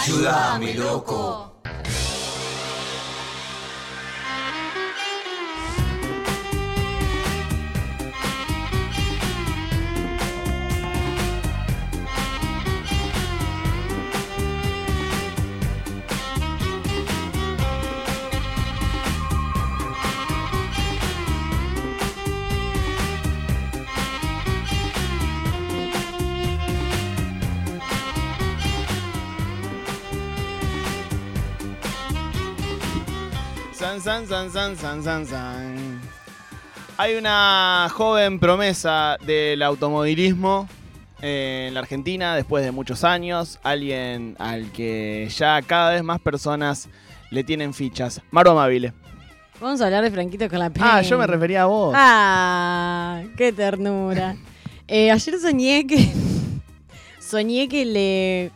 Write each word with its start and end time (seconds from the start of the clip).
Ayúdame, 0.00 0.72
loco. 0.74 1.59
San, 33.90 34.00
san, 34.00 34.24
san, 34.28 34.50
san, 34.52 34.76
san, 34.76 35.02
san, 35.02 35.26
san. 35.26 36.00
Hay 36.96 37.16
una 37.16 37.88
joven 37.92 38.38
promesa 38.38 39.16
del 39.26 39.60
automovilismo 39.62 40.68
eh, 41.20 41.64
en 41.66 41.74
la 41.74 41.80
Argentina 41.80 42.36
después 42.36 42.64
de 42.64 42.70
muchos 42.70 43.02
años. 43.02 43.58
Alguien 43.64 44.36
al 44.38 44.70
que 44.70 45.28
ya 45.36 45.60
cada 45.62 45.90
vez 45.90 46.04
más 46.04 46.20
personas 46.20 46.88
le 47.32 47.42
tienen 47.42 47.74
fichas. 47.74 48.22
Maru 48.30 48.52
Amabile. 48.52 48.92
Vamos 49.60 49.80
a 49.80 49.86
hablar 49.86 50.04
de 50.04 50.12
Franquito 50.12 50.48
con 50.48 50.60
la 50.60 50.70
pena. 50.70 50.98
Ah, 50.98 51.02
yo 51.02 51.18
me 51.18 51.26
refería 51.26 51.62
a 51.62 51.66
vos. 51.66 51.92
Ah, 51.96 53.24
qué 53.36 53.52
ternura. 53.52 54.36
Eh, 54.92 55.12
ayer 55.12 55.38
soñé 55.38 55.86
que. 55.86 56.12
soñé 57.20 57.68
que 57.68 57.84
le, 57.84 58.50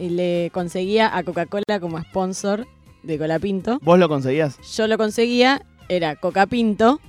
le 0.00 0.50
conseguía 0.52 1.16
a 1.16 1.22
Coca-Cola 1.22 1.78
como 1.80 2.00
sponsor 2.00 2.66
de 3.06 3.18
Colapinto. 3.18 3.78
¿Vos 3.82 3.98
lo 3.98 4.08
conseguías? 4.08 4.58
Yo 4.76 4.86
lo 4.86 4.98
conseguía, 4.98 5.62
era 5.88 6.16
Coca 6.16 6.46
Pinto. 6.46 7.00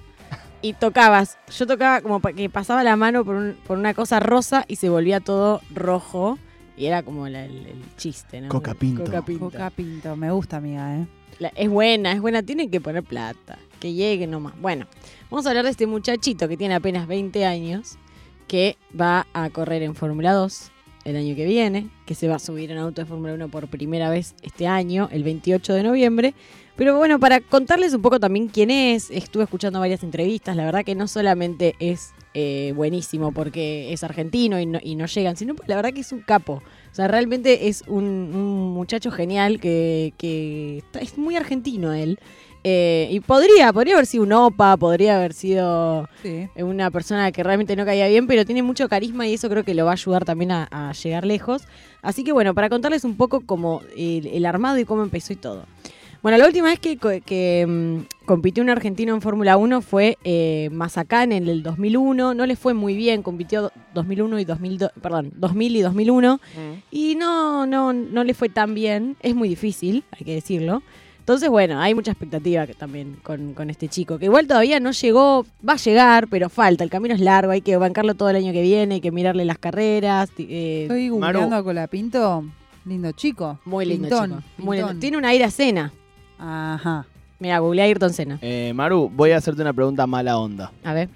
Y 0.62 0.74
tocabas. 0.74 1.38
Yo 1.56 1.68
tocaba 1.68 2.02
como 2.02 2.20
que 2.20 2.50
pasaba 2.50 2.84
la 2.84 2.96
mano 2.96 3.24
por, 3.24 3.36
un- 3.36 3.58
por 3.68 3.78
una 3.78 3.94
cosa 3.94 4.20
rosa 4.20 4.66
y 4.68 4.78
se 4.78 4.90
volvía 4.90 5.20
todo 5.20 5.62
rojo. 5.74 6.40
Y 6.76 6.86
era 6.88 7.04
como 7.04 7.28
la- 7.28 7.46
el, 7.46 7.66
el 7.68 7.82
chiste, 7.96 8.42
¿no? 8.42 8.50
Coca 8.50 8.74
Pinto. 8.74 9.04
Coca 9.06 9.22
Pinto. 9.24 9.46
Coca 9.52 9.70
Pinto, 9.70 10.16
me 10.16 10.32
gusta, 10.32 10.58
amiga, 10.58 10.98
¿eh? 10.98 11.08
La- 11.40 11.50
es 11.56 11.70
buena, 11.70 12.12
es 12.12 12.22
buena, 12.22 12.42
tiene 12.42 12.70
que 12.72 12.82
poner 12.82 13.04
plata, 13.04 13.60
que 13.80 13.94
llegue 13.94 14.26
nomás. 14.26 14.60
Bueno, 14.60 14.88
vamos 15.30 15.46
a 15.46 15.50
hablar 15.50 15.64
de 15.66 15.72
este 15.72 15.86
muchachito 15.86 16.48
que 16.48 16.58
tiene 16.58 16.74
apenas 16.74 17.08
20 17.08 17.46
años, 17.46 17.98
que 18.48 18.78
va 19.00 19.28
a 19.34 19.50
correr 19.52 19.84
en 19.84 19.94
Fórmula 19.94 20.34
2 20.34 20.72
el 21.08 21.16
año 21.16 21.36
que 21.38 21.46
viene, 21.46 21.88
que 22.06 22.16
se 22.16 22.28
va 22.28 22.36
a 22.36 22.40
subir 22.40 22.70
en 22.70 22.78
auto 22.78 23.02
de 23.02 23.06
Fórmula 23.06 23.34
1 23.34 23.48
por 23.48 23.68
primera 23.68 24.10
vez 24.10 24.36
este 24.42 24.68
año, 24.68 25.08
el 25.12 25.24
28 25.24 25.74
de 25.74 25.84
noviembre. 25.84 26.34
Pero 26.76 26.98
bueno, 26.98 27.18
para 27.18 27.40
contarles 27.40 27.94
un 27.94 28.02
poco 28.02 28.20
también 28.20 28.50
quién 28.50 28.70
es, 28.70 29.10
estuve 29.10 29.46
escuchando 29.46 29.80
varias 29.80 30.04
entrevistas, 30.04 30.58
la 30.58 30.66
verdad 30.66 30.84
que 30.84 30.96
no 30.96 31.08
solamente 31.08 31.76
es 31.80 32.14
eh, 32.34 32.74
buenísimo 32.76 33.32
porque 33.32 33.94
es 33.94 34.04
argentino 34.04 34.60
y 34.60 34.66
no, 34.66 35.06
llegan, 35.08 35.38
sino 35.38 35.56
la 35.66 35.78
verdad 35.78 35.94
que 35.94 36.02
es 36.02 36.12
un 36.12 36.20
capo. 36.20 36.62
O 36.92 36.96
sea, 36.96 37.08
realmente 37.08 37.70
es 37.70 37.86
un, 37.88 38.30
muchacho 38.74 39.10
genial 39.10 39.60
que, 39.62 40.84
es 41.00 41.18
muy 41.18 41.38
argentino 41.38 41.94
él. 41.94 42.20
Eh, 42.70 43.08
y 43.12 43.22
podría, 43.22 43.72
podría 43.72 43.94
haber 43.94 44.06
sido 44.06 44.24
un 44.24 44.34
opa, 44.34 44.76
podría 44.76 45.16
haber 45.16 45.32
sido 45.32 46.10
Sí. 46.22 46.50
una 46.58 46.92
persona 46.92 47.32
que 47.32 47.42
realmente 47.42 47.78
no 47.78 47.86
caía 47.86 48.10
bien, 48.10 48.28
pero 48.28 48.44
tiene 48.44 48.62
mucho 48.62 48.90
carisma 48.90 49.26
y 49.26 49.36
eso 49.36 49.48
creo 49.48 49.64
que 49.64 49.74
lo 49.74 49.86
va 49.86 49.92
a 49.92 49.94
ayudar 49.94 50.26
también 50.26 50.52
a, 50.52 50.68
a 50.70 50.92
llegar 50.92 51.26
lejos. 51.26 51.64
Así 52.02 52.26
que 52.26 52.34
bueno, 52.34 52.54
para 52.54 52.68
contarles 52.68 53.06
un 53.06 53.16
poco 53.16 53.40
como 53.46 53.82
el, 53.96 54.28
el 54.28 54.46
armado 54.46 54.78
y 54.80 54.84
cómo 54.84 55.02
empezó 55.04 55.32
y 55.32 55.38
todo. 55.38 55.64
Bueno, 56.22 56.38
la 56.40 56.46
última 56.48 56.68
vez 56.68 56.80
que, 56.80 56.98
co- 56.98 57.22
que, 57.26 57.66
mm, 57.66 58.26
compitió 58.26 58.62
un 58.64 58.70
argentino 58.70 59.14
en 59.14 59.22
Fórmula 59.22 59.56
1 59.56 59.82
fue 59.82 60.18
eh, 60.26 60.68
Mazacán 60.74 61.32
en 61.32 61.48
el 61.48 61.64
2001. 61.64 62.34
No 62.34 62.46
le 62.46 62.58
fue 62.58 62.74
muy 62.74 62.98
bien, 62.98 63.24
compitió 63.24 63.72
2001 63.94 64.40
y 64.40 64.44
2002, 64.46 64.92
perdón, 65.02 65.32
2000 65.38 65.76
y 65.78 65.82
2001. 65.82 66.42
Y 66.92 67.16
no, 67.16 67.66
no, 67.66 67.94
no 67.94 68.24
le 68.26 68.34
fue 68.34 68.50
tan 68.50 68.74
bien. 68.74 69.16
Es 69.22 69.36
muy 69.36 69.48
difícil, 69.48 70.04
hay 70.12 70.26
que 70.26 70.34
decirlo. 70.34 70.82
Entonces, 71.28 71.50
bueno, 71.50 71.82
hay 71.82 71.94
mucha 71.94 72.12
expectativa 72.12 72.66
que 72.66 72.74
también 72.74 73.18
con, 73.22 73.54
con 73.54 73.70
este 73.70 73.90
chico, 73.90 74.18
que 74.18 74.24
igual 74.24 74.48
todavía 74.48 74.80
no 74.80 74.92
llegó, 74.92 75.46
va 75.68 75.74
a 75.74 75.76
llegar, 75.76 76.30
pero 76.30 76.48
falta, 76.48 76.86
el 76.86 76.90
camino 76.90 77.14
es 77.14 77.20
largo, 77.20 77.52
hay 77.52 77.60
que 77.60 77.76
bancarlo 77.76 78.14
todo 78.14 78.30
el 78.30 78.38
año 78.38 78.54
que 78.54 78.62
viene, 78.62 78.96
hay 78.96 79.02
que 79.02 79.12
mirarle 79.12 79.44
las 79.44 79.58
carreras. 79.58 80.30
eh, 80.38 80.84
Estoy 80.84 81.10
Maru. 81.10 81.40
googleando 81.40 81.56
a 81.58 81.64
Colapinto. 81.64 82.46
Lindo 82.86 83.12
chico. 83.12 83.60
muy 83.66 83.84
lindo 83.86 84.08
Pintón, 84.08 84.30
chico. 84.38 84.44
Muy 84.60 84.78
lindo. 84.78 84.96
Tiene 85.00 85.18
un 85.18 85.26
aire 85.26 85.44
a 85.44 85.52
cena. 85.52 85.92
Ajá. 86.40 87.06
Mira, 87.40 87.60
googleé 87.60 87.82
a 87.84 87.86
Ayrton 87.88 88.14
Senna. 88.14 88.40
Eh, 88.42 88.72
Maru, 88.74 89.12
voy 89.14 89.32
a 89.32 89.38
hacerte 89.38 89.62
una 89.62 89.74
pregunta 89.74 90.08
mala 90.08 90.38
onda. 90.38 90.72
A 90.86 90.94
ver. 90.94 91.10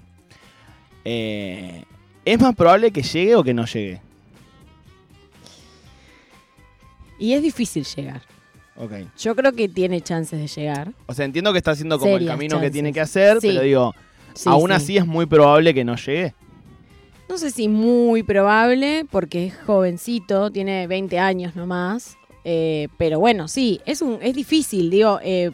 Eh, 1.06 1.84
¿Es 2.26 2.38
más 2.38 2.54
probable 2.54 2.90
que 2.90 3.00
llegue 3.00 3.34
o 3.34 3.42
que 3.42 3.54
no 3.54 3.64
llegue? 3.64 4.02
Y 7.18 7.32
es 7.32 7.40
difícil 7.40 7.84
llegar. 7.86 8.20
Ok. 8.76 8.92
Yo 9.18 9.36
creo 9.36 9.52
que 9.52 9.68
tiene 9.68 10.00
chances 10.00 10.40
de 10.40 10.46
llegar. 10.46 10.92
O 11.06 11.14
sea, 11.14 11.24
entiendo 11.24 11.52
que 11.52 11.58
está 11.58 11.72
haciendo 11.72 11.98
como 11.98 12.16
el 12.16 12.26
camino 12.26 12.60
que 12.60 12.70
tiene 12.70 12.92
que 12.92 13.00
hacer, 13.00 13.40
Sí. 13.40 13.48
pero 13.48 13.62
digo, 13.62 13.94
Sí, 14.34 14.48
aún 14.48 14.68
sí. 14.70 14.74
así 14.74 14.96
es 14.96 15.06
muy 15.06 15.26
probable 15.26 15.74
que 15.74 15.84
no 15.84 15.94
llegue. 15.96 16.34
No 17.28 17.38
sé 17.38 17.50
si 17.50 17.68
muy 17.68 18.22
probable, 18.22 19.06
porque 19.10 19.46
es 19.46 19.54
jovencito, 19.66 20.50
tiene 20.50 20.86
20 20.86 21.18
años 21.18 21.54
nomás. 21.56 22.16
eh, 22.44 22.88
pero 22.98 23.20
bueno, 23.20 23.46
sí, 23.46 23.80
es, 23.86 24.02
un, 24.02 24.18
es 24.20 24.34
difícil. 24.34 24.90
Digo, 24.90 25.20
eh, 25.22 25.50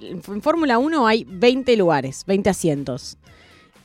en 0.00 0.22
en 0.26 0.40
Fórmula 0.42 0.78
1 0.78 1.06
hay 1.06 1.24
20 1.28 1.76
lugares, 1.76 2.24
20 2.26 2.48
asientos. 2.50 3.18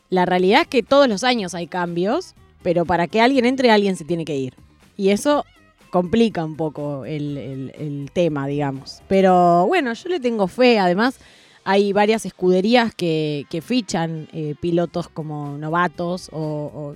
La 0.09 0.25
realidad 0.25 0.61
es 0.61 0.67
que 0.67 0.81
todos 0.81 1.07
los 1.09 1.23
años 1.25 1.53
hay 1.53 1.67
cambios, 1.67 2.35
pero 2.63 2.85
para 2.85 3.07
que 3.07 3.19
alguien 3.21 3.45
entre, 3.45 3.71
alguien 3.71 3.95
se 3.97 4.05
tiene 4.05 4.23
que 4.25 4.37
ir. 4.37 4.53
Y 4.95 5.09
eso 5.09 5.43
complica 5.89 6.45
un 6.45 6.55
poco 6.55 7.05
el, 7.05 8.09
tema, 8.13 8.47
digamos. 8.47 9.01
Pero 9.07 9.65
bueno, 9.67 9.93
yo 9.93 10.09
le 10.09 10.19
tengo 10.19 10.47
fe. 10.47 10.79
Además, 10.79 11.19
hay 11.63 11.93
varias 11.93 12.25
escuderías 12.25 12.93
que, 12.95 13.45
fichan 13.63 14.27
eh, 14.33 14.55
pilotos 14.59 15.09
como 15.09 15.57
novatos 15.57 16.29
o, 16.31 16.95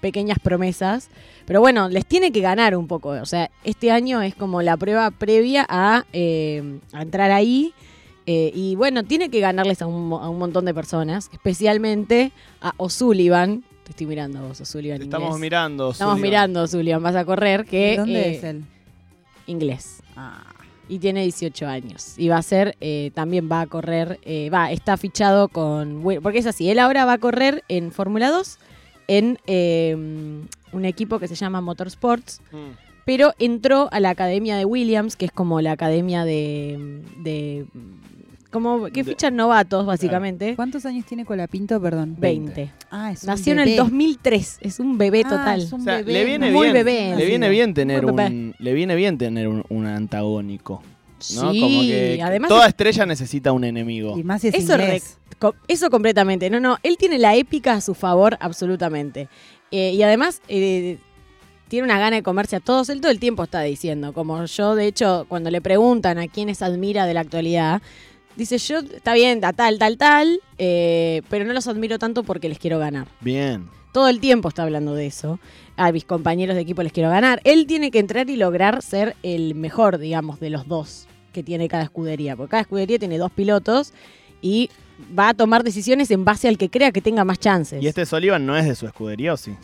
pequeñas 0.00 0.38
promesas. 0.38 1.08
Pero 1.46 1.60
bueno, 1.60 1.88
les 1.88 2.06
tiene 2.06 2.32
que 2.32 2.40
ganar 2.40 2.76
un 2.76 2.86
poco. 2.86 3.10
O 3.10 3.26
sea, 3.26 3.50
este 3.64 3.90
año 3.90 4.22
es 4.22 4.34
como 4.34 4.62
la 4.62 4.76
prueba 4.76 5.10
previa 5.10 5.66
a, 5.68 6.04
eh, 6.12 6.80
entrar 6.92 7.30
ahí. 7.30 7.72
Eh, 8.28 8.50
y 8.54 8.74
bueno, 8.74 9.04
tiene 9.04 9.30
que 9.30 9.38
ganarles 9.38 9.82
a 9.82 9.86
un, 9.86 10.12
a 10.12 10.28
un 10.28 10.38
montón 10.38 10.64
de 10.64 10.74
personas, 10.74 11.30
especialmente 11.32 12.32
a 12.60 12.72
O'Sullivan. 12.76 13.62
Te 13.86 13.92
estoy 13.92 14.06
mirando 14.06 14.42
vos, 14.42 14.60
O'Sullivan. 14.60 15.00
Estamos 15.00 15.28
inglés. 15.28 15.40
mirando. 15.40 15.90
Estamos 15.92 16.18
mirando, 16.18 16.62
O'Sullivan. 16.64 17.00
Vas 17.04 17.14
a 17.14 17.24
correr. 17.24 17.64
Que, 17.64 17.90
¿De 17.90 17.96
¿Dónde 17.98 18.20
eh, 18.20 18.34
es 18.34 18.42
él? 18.42 18.64
Inglés. 19.46 20.02
Ah. 20.16 20.42
Y 20.88 20.98
tiene 20.98 21.22
18 21.22 21.68
años. 21.68 22.18
Y 22.18 22.26
va 22.26 22.38
a 22.38 22.42
ser, 22.42 22.76
eh, 22.80 23.12
también 23.14 23.48
va 23.50 23.60
a 23.60 23.66
correr, 23.68 24.18
eh, 24.22 24.50
va, 24.50 24.72
está 24.72 24.96
fichado 24.96 25.46
con. 25.46 26.02
Porque 26.20 26.40
es 26.40 26.46
así, 26.46 26.68
él 26.68 26.80
ahora 26.80 27.04
va 27.04 27.12
a 27.12 27.18
correr 27.18 27.62
en 27.68 27.92
Fórmula 27.92 28.28
2 28.28 28.58
en 29.06 29.38
eh, 29.46 29.94
un 30.72 30.84
equipo 30.84 31.20
que 31.20 31.28
se 31.28 31.36
llama 31.36 31.60
Motorsports. 31.60 32.40
Mm. 32.50 32.56
Pero 33.04 33.34
entró 33.38 33.88
a 33.92 34.00
la 34.00 34.10
academia 34.10 34.56
de 34.56 34.64
Williams, 34.64 35.14
que 35.14 35.26
es 35.26 35.32
como 35.32 35.60
la 35.60 35.70
academia 35.70 36.24
de. 36.24 37.02
de 37.18 37.66
como 38.50 38.86
que 38.86 39.04
fichan 39.04 39.36
novatos, 39.36 39.84
básicamente. 39.86 40.54
¿Cuántos 40.56 40.86
años 40.86 41.04
tiene 41.06 41.24
Colapinto, 41.24 41.80
perdón? 41.80 42.16
20. 42.18 42.70
Ah, 42.90 43.12
es 43.12 43.22
un 43.22 43.26
Nació 43.28 43.52
en 43.52 43.58
el 43.60 43.64
bebé. 43.66 43.76
2003. 43.78 44.58
Es 44.60 44.80
un 44.80 44.96
bebé 44.98 45.22
Ah, 45.26 45.28
total. 45.28 45.60
es 45.62 45.72
un 45.72 45.80
O 45.80 45.84
sea, 45.84 45.96
bebé, 45.96 46.12
le 46.12 46.24
viene 46.24 46.50
muy 46.52 46.62
bien, 46.70 46.72
bebé. 46.72 47.16
le 47.16 47.26
viene 47.26 47.48
bien 47.48 47.74
tener 47.74 48.02
Muy 48.04 48.12
bebé. 48.14 48.28
un, 48.30 48.54
le 48.58 48.72
viene 48.74 48.94
bien 48.96 49.18
tener 49.18 49.48
un, 49.48 49.64
un 49.68 49.86
antagónico, 49.86 50.82
¿no? 51.34 51.52
Sí, 51.52 51.60
Como 51.60 51.80
que 51.82 52.20
además 52.22 52.48
toda 52.48 52.66
estrella 52.66 53.06
necesita 53.06 53.52
un 53.52 53.64
enemigo. 53.64 54.18
Y 54.18 54.22
más 54.24 54.42
si 54.42 54.48
es 54.48 54.54
Eso, 54.54 54.72
inglés. 54.74 55.18
Co- 55.38 55.54
Eso 55.68 55.90
completamente. 55.90 56.48
No, 56.50 56.60
no. 56.60 56.78
Él 56.82 56.96
tiene 56.98 57.18
la 57.18 57.34
épica 57.34 57.74
a 57.74 57.80
su 57.80 57.94
favor, 57.94 58.36
absolutamente. 58.40 59.28
Eh, 59.70 59.92
y 59.92 60.02
además, 60.02 60.40
eh, 60.48 60.98
tiene 61.68 61.84
una 61.84 61.98
gana 61.98 62.16
de 62.16 62.22
comerse 62.22 62.56
a 62.56 62.60
todos. 62.60 62.88
Él 62.90 63.00
todo 63.00 63.10
el 63.10 63.18
tiempo 63.18 63.42
está 63.44 63.60
diciendo. 63.62 64.12
Como 64.12 64.44
yo, 64.44 64.74
de 64.76 64.86
hecho, 64.86 65.26
cuando 65.28 65.50
le 65.50 65.60
preguntan 65.60 66.18
a 66.18 66.28
quiénes 66.28 66.62
admira 66.62 67.06
de 67.06 67.14
la 67.14 67.20
actualidad, 67.20 67.82
dice: 68.36 68.58
Yo, 68.58 68.78
está 68.78 69.14
bien, 69.14 69.44
a 69.44 69.52
tal, 69.52 69.78
tal, 69.78 69.96
tal, 69.96 70.40
eh, 70.58 71.22
pero 71.28 71.44
no 71.44 71.52
los 71.52 71.66
admiro 71.66 71.98
tanto 71.98 72.22
porque 72.22 72.48
les 72.48 72.58
quiero 72.58 72.78
ganar. 72.78 73.08
Bien. 73.20 73.68
Todo 73.92 74.08
el 74.08 74.20
tiempo 74.20 74.48
está 74.48 74.62
hablando 74.62 74.94
de 74.94 75.06
eso. 75.06 75.40
A 75.76 75.90
mis 75.90 76.04
compañeros 76.04 76.54
de 76.54 76.62
equipo 76.62 76.82
les 76.82 76.92
quiero 76.92 77.08
ganar. 77.08 77.40
Él 77.44 77.66
tiene 77.66 77.90
que 77.90 77.98
entrar 77.98 78.28
y 78.28 78.36
lograr 78.36 78.82
ser 78.82 79.16
el 79.22 79.54
mejor, 79.54 79.98
digamos, 79.98 80.38
de 80.38 80.50
los 80.50 80.68
dos 80.68 81.06
que 81.32 81.42
tiene 81.42 81.68
cada 81.68 81.84
escudería. 81.84 82.36
Porque 82.36 82.50
cada 82.50 82.60
escudería 82.62 82.98
tiene 82.98 83.18
dos 83.18 83.30
pilotos 83.30 83.92
y 84.42 84.70
va 85.18 85.30
a 85.30 85.34
tomar 85.34 85.64
decisiones 85.64 86.10
en 86.10 86.24
base 86.24 86.48
al 86.48 86.58
que 86.58 86.70
crea 86.70 86.92
que 86.92 87.00
tenga 87.00 87.24
más 87.24 87.38
chances. 87.38 87.82
¿Y 87.82 87.86
este 87.86 88.06
Sullivan 88.06 88.44
no 88.46 88.56
es 88.56 88.66
de 88.66 88.74
su 88.74 88.86
escudería 88.86 89.32
o 89.32 89.36
sí? 89.36 89.56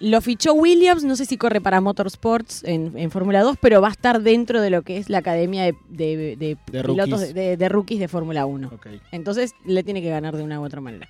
Lo 0.00 0.20
fichó 0.20 0.52
Williams, 0.54 1.02
no 1.04 1.16
sé 1.16 1.24
si 1.24 1.36
corre 1.36 1.60
para 1.60 1.80
Motorsports 1.80 2.62
en, 2.64 2.92
en 2.96 3.10
Fórmula 3.10 3.42
2, 3.42 3.56
pero 3.60 3.80
va 3.80 3.88
a 3.88 3.92
estar 3.92 4.22
dentro 4.22 4.60
de 4.60 4.70
lo 4.70 4.82
que 4.82 4.96
es 4.98 5.10
la 5.10 5.18
academia 5.18 5.64
de, 5.64 5.74
de- 5.88 6.16
de 6.16 6.56
De 6.70 6.82
pilotos 6.84 7.20
rookies. 7.20 7.34
de, 7.34 7.68
rookies 7.68 7.98
de 8.00 8.08
Fórmula 8.08 8.46
1. 8.46 8.68
Ok. 8.74 8.86
Entonces 9.12 9.54
le 9.64 9.82
tiene 9.82 10.00
que 10.02 10.08
ganar 10.10 10.36
de 10.36 10.42
una 10.42 10.60
u 10.60 10.64
otra 10.64 10.80
manera. 10.80 11.08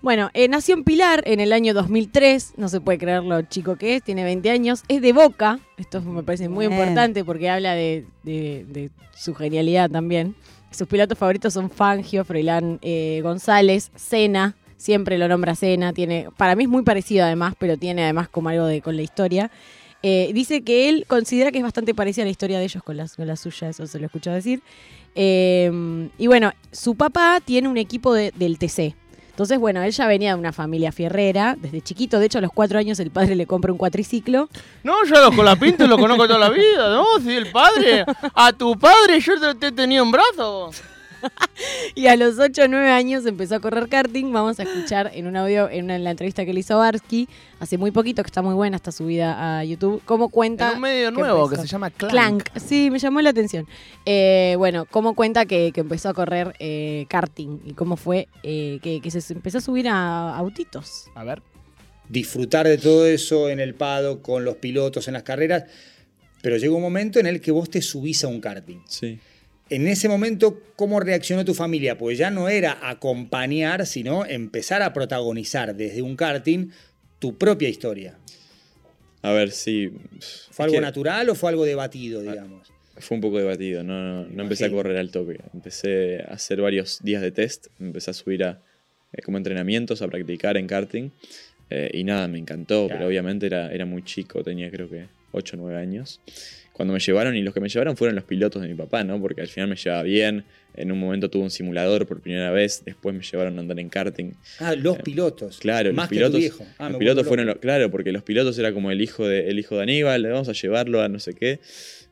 Bueno, 0.00 0.30
eh, 0.34 0.46
nació 0.46 0.74
en 0.76 0.84
Pilar 0.84 1.22
en 1.26 1.40
el 1.40 1.52
año 1.52 1.74
2003, 1.74 2.54
no 2.56 2.68
se 2.68 2.80
puede 2.80 2.98
creer 2.98 3.24
lo 3.24 3.42
chico 3.42 3.74
que 3.74 3.96
es, 3.96 4.02
tiene 4.04 4.22
20 4.22 4.48
años, 4.50 4.84
es 4.86 5.02
de 5.02 5.12
Boca, 5.12 5.58
esto 5.76 6.00
me 6.02 6.22
parece 6.22 6.48
muy 6.48 6.68
Bien. 6.68 6.78
importante 6.80 7.24
porque 7.24 7.50
habla 7.50 7.74
de, 7.74 8.04
de- 8.22 8.64
de 8.68 8.90
su 9.16 9.34
genialidad 9.34 9.90
también. 9.90 10.36
Sus 10.70 10.86
pilotos 10.86 11.16
favoritos 11.18 11.54
son 11.54 11.70
Fangio, 11.70 12.24
Froilán 12.26 12.78
eh, 12.82 13.20
González, 13.22 13.90
Senna, 13.96 14.54
siempre 14.78 15.18
lo 15.18 15.28
nombra 15.28 15.54
Senna, 15.54 15.92
tiene, 15.92 16.28
para 16.38 16.54
mí 16.56 16.62
es 16.64 16.70
muy 16.70 16.82
parecido 16.84 17.26
además, 17.26 17.52
pero 17.58 17.76
tiene 17.76 18.04
además 18.04 18.30
como 18.30 18.48
algo 18.48 18.64
de 18.64 18.80
con 18.80 18.96
la 18.96 19.02
historia. 19.02 19.50
Eh, 20.02 20.30
dice 20.32 20.62
que 20.62 20.88
él 20.88 21.04
considera 21.08 21.50
que 21.52 21.58
es 21.58 21.64
bastante 21.64 21.94
parecida 21.94 22.22
a 22.22 22.26
la 22.26 22.30
historia 22.30 22.58
de 22.58 22.64
ellos 22.64 22.82
con 22.82 22.96
la, 22.96 23.06
con 23.14 23.26
la 23.26 23.36
suya, 23.36 23.68
eso 23.68 23.86
se 23.86 23.98
lo 23.98 24.04
he 24.04 24.06
escuchado 24.06 24.36
decir. 24.36 24.62
Eh, 25.14 26.08
y 26.18 26.26
bueno, 26.28 26.52
su 26.72 26.94
papá 26.94 27.40
tiene 27.44 27.68
un 27.68 27.76
equipo 27.76 28.14
de- 28.14 28.32
del 28.36 28.58
TC. 28.58 28.94
Entonces, 29.30 29.58
bueno, 29.60 29.82
él 29.82 29.92
ya 29.92 30.06
venía 30.08 30.34
de 30.34 30.38
una 30.40 30.52
familia 30.52 30.90
fierrera 30.90 31.56
desde 31.60 31.80
chiquito. 31.80 32.18
De 32.18 32.26
hecho, 32.26 32.38
a 32.38 32.40
los 32.40 32.50
cuatro 32.52 32.76
años 32.78 32.98
el 32.98 33.10
padre 33.12 33.36
le 33.36 33.46
compra 33.46 33.70
un 33.70 33.78
cuatriciclo. 33.78 34.48
No, 34.82 35.04
yo 35.04 35.16
a 35.16 35.20
los 35.20 35.34
Colapinto 35.34 35.86
lo 35.86 35.96
conozco 35.96 36.26
toda 36.26 36.40
la 36.40 36.50
vida, 36.50 36.90
¿no? 36.90 37.04
Si 37.22 37.32
el 37.36 37.46
padre, 37.52 38.04
a 38.34 38.52
tu 38.52 38.76
padre 38.76 39.20
yo 39.20 39.38
te, 39.40 39.54
te 39.54 39.70
tenía 39.72 40.00
en 40.00 40.10
brazo. 40.10 40.70
Y 41.94 42.06
a 42.06 42.16
los 42.16 42.38
8 42.38 42.62
o 42.64 42.68
9 42.68 42.90
años 42.90 43.26
empezó 43.26 43.56
a 43.56 43.60
correr 43.60 43.88
karting. 43.88 44.32
Vamos 44.32 44.60
a 44.60 44.62
escuchar 44.62 45.10
en 45.14 45.26
un 45.26 45.36
audio, 45.36 45.68
en, 45.68 45.84
una- 45.86 45.96
en 45.96 46.04
la 46.04 46.12
entrevista 46.12 46.44
que 46.44 46.52
le 46.54 46.60
hizo 46.60 46.78
Barsky, 46.78 47.28
hace 47.58 47.76
muy 47.78 47.90
poquito, 47.90 48.22
que 48.22 48.28
está 48.28 48.42
muy 48.42 48.54
buena, 48.54 48.76
está 48.76 48.92
subida 48.92 49.58
a 49.58 49.64
YouTube, 49.64 50.00
cómo 50.04 50.28
cuenta... 50.28 50.68
En 50.70 50.76
un 50.76 50.82
medio 50.82 51.10
que 51.10 51.18
nuevo 51.20 51.48
que 51.48 51.56
se 51.56 51.66
llama 51.66 51.90
Clank. 51.90 52.12
Clank. 52.12 52.48
Sí, 52.64 52.90
me 52.90 52.98
llamó 53.00 53.20
la 53.20 53.30
atención. 53.30 53.66
Eh, 54.06 54.54
bueno, 54.58 54.86
cómo 54.90 55.14
cuenta 55.14 55.46
que, 55.46 55.72
que 55.72 55.80
empezó 55.80 56.08
a 56.10 56.14
correr 56.14 56.54
eh, 56.60 57.06
karting 57.08 57.60
y 57.64 57.72
cómo 57.74 57.96
fue 57.96 58.28
eh, 58.44 58.78
que, 58.82 59.00
que 59.00 59.10
se 59.10 59.32
empezó 59.32 59.58
a 59.58 59.60
subir 59.60 59.88
a 59.88 60.36
autitos. 60.36 61.06
A 61.16 61.24
ver. 61.24 61.42
disfrutar 62.08 62.68
de 62.68 62.78
todo 62.78 63.06
eso 63.06 63.48
en 63.48 63.58
el 63.58 63.74
pado, 63.74 64.22
con 64.22 64.44
los 64.44 64.56
pilotos, 64.56 65.08
en 65.08 65.14
las 65.14 65.24
carreras, 65.24 65.64
pero 66.42 66.56
llega 66.56 66.72
un 66.74 66.82
momento 66.82 67.18
en 67.18 67.26
el 67.26 67.40
que 67.40 67.50
vos 67.50 67.68
te 67.68 67.82
subís 67.82 68.22
a 68.22 68.28
un 68.28 68.40
karting. 68.40 68.78
Sí. 68.86 69.18
En 69.70 69.86
ese 69.86 70.08
momento, 70.08 70.62
¿cómo 70.76 70.98
reaccionó 71.00 71.44
tu 71.44 71.54
familia? 71.54 71.98
Pues 71.98 72.16
ya 72.18 72.30
no 72.30 72.48
era 72.48 72.78
acompañar, 72.88 73.86
sino 73.86 74.24
empezar 74.24 74.82
a 74.82 74.92
protagonizar 74.92 75.74
desde 75.76 76.00
un 76.02 76.16
karting 76.16 76.70
tu 77.18 77.36
propia 77.36 77.68
historia. 77.68 78.16
A 79.22 79.32
ver, 79.32 79.50
sí. 79.50 79.90
¿Fue 80.50 80.64
algo 80.66 80.76
que 80.76 80.80
natural 80.80 81.28
o 81.28 81.34
fue 81.34 81.50
algo 81.50 81.64
debatido, 81.64 82.22
digamos? 82.22 82.68
Fue 82.96 83.16
un 83.16 83.20
poco 83.20 83.38
debatido, 83.38 83.84
no, 83.84 84.22
no, 84.24 84.28
no 84.28 84.42
empecé 84.42 84.64
a 84.64 84.70
correr 84.70 84.96
al 84.96 85.10
toque. 85.10 85.38
Empecé 85.54 86.20
a 86.22 86.34
hacer 86.34 86.60
varios 86.60 87.00
días 87.02 87.20
de 87.22 87.30
test, 87.30 87.66
empecé 87.78 88.10
a 88.10 88.14
subir 88.14 88.42
a 88.44 88.60
eh, 89.12 89.22
como 89.22 89.36
entrenamientos, 89.38 90.02
a 90.02 90.08
practicar 90.08 90.56
en 90.56 90.66
karting. 90.66 91.10
eh, 91.70 91.90
y 91.92 92.02
nada, 92.04 92.26
me 92.28 92.38
encantó, 92.38 92.86
Claro. 92.86 92.98
pero 93.00 93.08
obviamente 93.08 93.46
era, 93.46 93.70
era 93.72 93.84
muy 93.84 94.02
chico, 94.02 94.42
tenía 94.42 94.70
creo 94.70 94.88
que 94.88 95.06
8 95.32 95.56
o 95.56 95.60
9 95.60 95.78
años. 95.78 96.20
Cuando 96.72 96.94
me 96.94 97.00
llevaron, 97.00 97.34
y 97.36 97.42
los 97.42 97.52
que 97.52 97.60
me 97.60 97.68
llevaron 97.68 97.96
fueron 97.96 98.14
los 98.14 98.24
pilotos 98.24 98.62
de 98.62 98.68
mi 98.68 98.74
papá, 98.74 99.02
¿no? 99.02 99.20
Porque 99.20 99.40
al 99.40 99.48
final 99.48 99.68
me 99.68 99.74
llevaba 99.74 100.04
bien, 100.04 100.44
en 100.74 100.92
un 100.92 101.00
momento 101.00 101.28
tuve 101.28 101.42
un 101.42 101.50
simulador 101.50 102.06
por 102.06 102.20
primera 102.20 102.52
vez, 102.52 102.84
después 102.84 103.16
me 103.16 103.22
llevaron 103.24 103.58
a 103.58 103.60
andar 103.62 103.80
en 103.80 103.88
karting. 103.88 104.30
Ah, 104.60 104.76
los 104.76 104.96
Eh, 104.98 105.00
pilotos. 105.02 105.58
Claro, 105.58 105.92
Más 105.92 106.04
los 106.04 106.08
que 106.08 106.14
pilotos, 106.14 106.34
tu 106.34 106.38
viejo. 106.38 106.66
Ah, 106.78 106.88
los 106.88 106.98
pilotos 106.98 107.26
fueron, 107.26 107.46
loco. 107.46 107.56
lo- 107.56 107.60
claro, 107.60 107.90
porque 107.90 108.12
los 108.12 108.22
pilotos 108.22 108.56
era 108.60 108.72
como 108.72 108.92
el 108.92 109.00
hijo 109.00 109.26
de, 109.26 109.48
el 109.48 109.58
hijo 109.58 109.76
de 109.76 109.82
Aníbal, 109.82 110.22
le 110.22 110.28
vamos 110.30 110.48
a 110.48 110.52
llevarlo 110.52 111.02
a 111.02 111.08
no 111.08 111.18
sé 111.18 111.34
qué, 111.34 111.58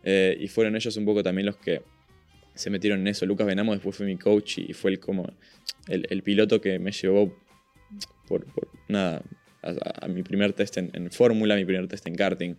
eh, 0.02 0.36
y 0.40 0.48
fueron 0.48 0.74
ellos 0.74 0.96
un 0.96 1.04
poco 1.04 1.22
también 1.22 1.46
los 1.46 1.56
que 1.58 1.82
se 2.56 2.68
metieron 2.70 2.98
en 3.00 3.06
eso. 3.06 3.24
Lucas 3.24 3.46
Venamo 3.46 3.72
después 3.72 3.94
fue 3.94 4.06
mi 4.06 4.16
coach 4.16 4.58
y 4.58 4.72
fue 4.72 4.90
el 4.90 4.98
como 4.98 5.30
el, 5.86 6.06
el 6.10 6.22
piloto 6.24 6.60
que 6.60 6.80
me 6.80 6.90
llevó 6.90 7.32
por, 8.26 8.44
por 8.46 8.68
nada 8.88 9.22
a, 9.62 9.70
a- 9.70 10.06
a 10.06 10.08
mi 10.08 10.24
primer 10.24 10.52
test 10.54 10.76
en, 10.78 10.90
en 10.92 11.08
fórmula, 11.12 11.54
mi 11.54 11.64
primer 11.64 11.86
test 11.86 12.04
en 12.08 12.16
karting. 12.16 12.54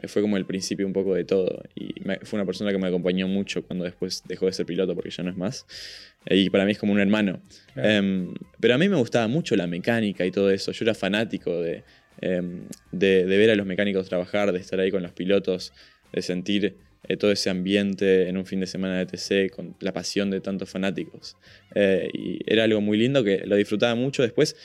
Eh, 0.00 0.08
fue 0.08 0.22
como 0.22 0.36
el 0.36 0.44
principio 0.46 0.86
un 0.86 0.92
poco 0.92 1.14
de 1.14 1.24
todo 1.24 1.62
y 1.74 1.94
me- 2.04 2.18
fue 2.20 2.38
una 2.38 2.46
persona 2.46 2.70
que 2.72 2.78
me 2.78 2.86
acompañó 2.88 3.26
mucho 3.28 3.62
cuando 3.62 3.84
después 3.84 4.22
dejó 4.26 4.46
de 4.46 4.52
ser 4.52 4.66
piloto 4.66 4.94
porque 4.94 5.10
ya 5.10 5.22
no 5.22 5.30
es 5.30 5.36
más. 5.36 5.66
Y 6.28 6.50
para 6.50 6.64
mí 6.64 6.72
es 6.72 6.78
como 6.78 6.92
un 6.92 7.00
hermano. 7.00 7.40
Claro. 7.74 7.88
Em, 7.88 8.34
pero 8.60 8.74
a 8.74 8.78
mí 8.78 8.88
me 8.88 8.96
gustaba 8.96 9.28
mucho 9.28 9.56
la 9.56 9.66
mecánica 9.66 10.24
y 10.26 10.30
todo 10.30 10.50
eso. 10.50 10.72
Yo 10.72 10.84
era 10.84 10.94
fanático 10.94 11.60
de, 11.62 11.84
em, 12.20 12.64
de, 12.92 13.24
de 13.26 13.38
ver 13.38 13.50
a 13.50 13.54
los 13.56 13.66
mecánicos 13.66 14.08
trabajar, 14.08 14.52
de 14.52 14.58
estar 14.58 14.78
ahí 14.80 14.90
con 14.90 15.02
los 15.02 15.12
pilotos, 15.12 15.72
de 16.12 16.22
sentir 16.22 16.76
eh, 17.08 17.16
todo 17.16 17.30
ese 17.30 17.48
ambiente 17.48 18.28
en 18.28 18.36
un 18.36 18.44
fin 18.44 18.60
de 18.60 18.66
semana 18.66 18.98
de 18.98 19.06
TC 19.06 19.50
con 19.50 19.76
la 19.80 19.92
pasión 19.92 20.30
de 20.30 20.40
tantos 20.40 20.68
fanáticos. 20.68 21.36
Eh, 21.74 22.10
y 22.12 22.38
era 22.46 22.64
algo 22.64 22.80
muy 22.80 22.98
lindo 22.98 23.22
que 23.24 23.46
lo 23.46 23.56
disfrutaba 23.56 23.94
mucho. 23.94 24.22
Después, 24.22 24.56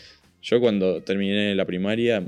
yo 0.41 0.59
cuando 0.59 1.01
terminé 1.03 1.53
la 1.55 1.65
primaria, 1.65 2.23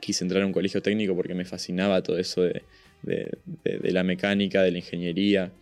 quise 0.00 0.24
entrar 0.24 0.42
a 0.42 0.46
un 0.46 0.52
colegio 0.52 0.80
técnico 0.82 1.14
porque 1.14 1.34
me 1.34 1.44
fascinaba 1.44 2.02
todo 2.02 2.18
eso 2.18 2.42
de, 2.42 2.62
de- 3.02 3.30
de- 3.64 3.78
de 3.78 3.90
la 3.92 4.02
mecánica, 4.02 4.62
de 4.62 4.70
la 4.72 4.78
ingeniería. 4.78 5.52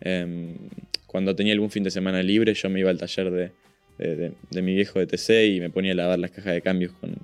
Em, 0.00 0.54
cuando 1.06 1.34
tenía 1.34 1.52
algún 1.52 1.70
fin 1.70 1.82
de 1.82 1.90
semana 1.90 2.22
libre, 2.22 2.54
yo 2.54 2.70
me 2.70 2.80
iba 2.80 2.90
al 2.90 2.98
taller 2.98 3.30
de, 3.30 3.52
mi 4.62 4.74
viejo 4.74 4.98
de 4.98 5.06
TC 5.06 5.46
y 5.46 5.60
me 5.60 5.70
ponía 5.70 5.92
a 5.92 5.94
lavar 5.94 6.18
las 6.18 6.30
cajas 6.30 6.54
de 6.54 6.62
cambios 6.62 6.92
con, 6.92 7.14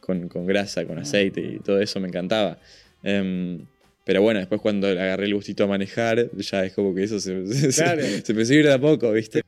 con- 0.00 0.28
con 0.28 0.46
grasa, 0.46 0.84
con 0.86 0.98
aceite 0.98 1.40
y 1.40 1.58
todo 1.58 1.80
eso 1.80 2.00
me 2.00 2.08
encantaba. 2.08 2.58
Em, 3.02 3.66
pero 4.04 4.22
bueno, 4.22 4.40
después 4.40 4.60
cuando 4.60 4.88
agarré 4.88 5.26
el 5.26 5.34
gustito 5.34 5.64
a 5.64 5.66
manejar, 5.66 6.30
ya 6.36 6.64
es 6.64 6.72
como 6.72 6.94
que 6.94 7.02
eso 7.04 7.20
se, 7.20 7.46
se, 7.72 7.82
Claro. 7.82 8.02
se 8.02 8.32
empezó 8.32 8.52
a 8.52 8.56
ir 8.56 8.64
de 8.66 8.72
a 8.72 8.80
poco, 8.80 9.12
¿viste? 9.12 9.42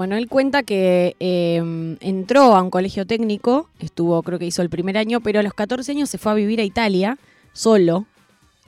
Bueno, 0.00 0.16
él 0.16 0.28
cuenta 0.28 0.62
que 0.62 1.14
eh, 1.20 1.58
entró 2.00 2.56
a 2.56 2.62
un 2.62 2.70
colegio 2.70 3.06
técnico, 3.06 3.68
estuvo, 3.80 4.22
creo 4.22 4.38
que 4.38 4.46
hizo 4.46 4.62
el 4.62 4.70
primer 4.70 4.96
año, 4.96 5.20
pero 5.20 5.40
a 5.40 5.42
los 5.42 5.52
14 5.52 5.92
años 5.92 6.08
se 6.08 6.16
fue 6.16 6.32
a 6.32 6.36
vivir 6.36 6.58
a 6.58 6.64
Italia, 6.64 7.18
solo, 7.52 8.06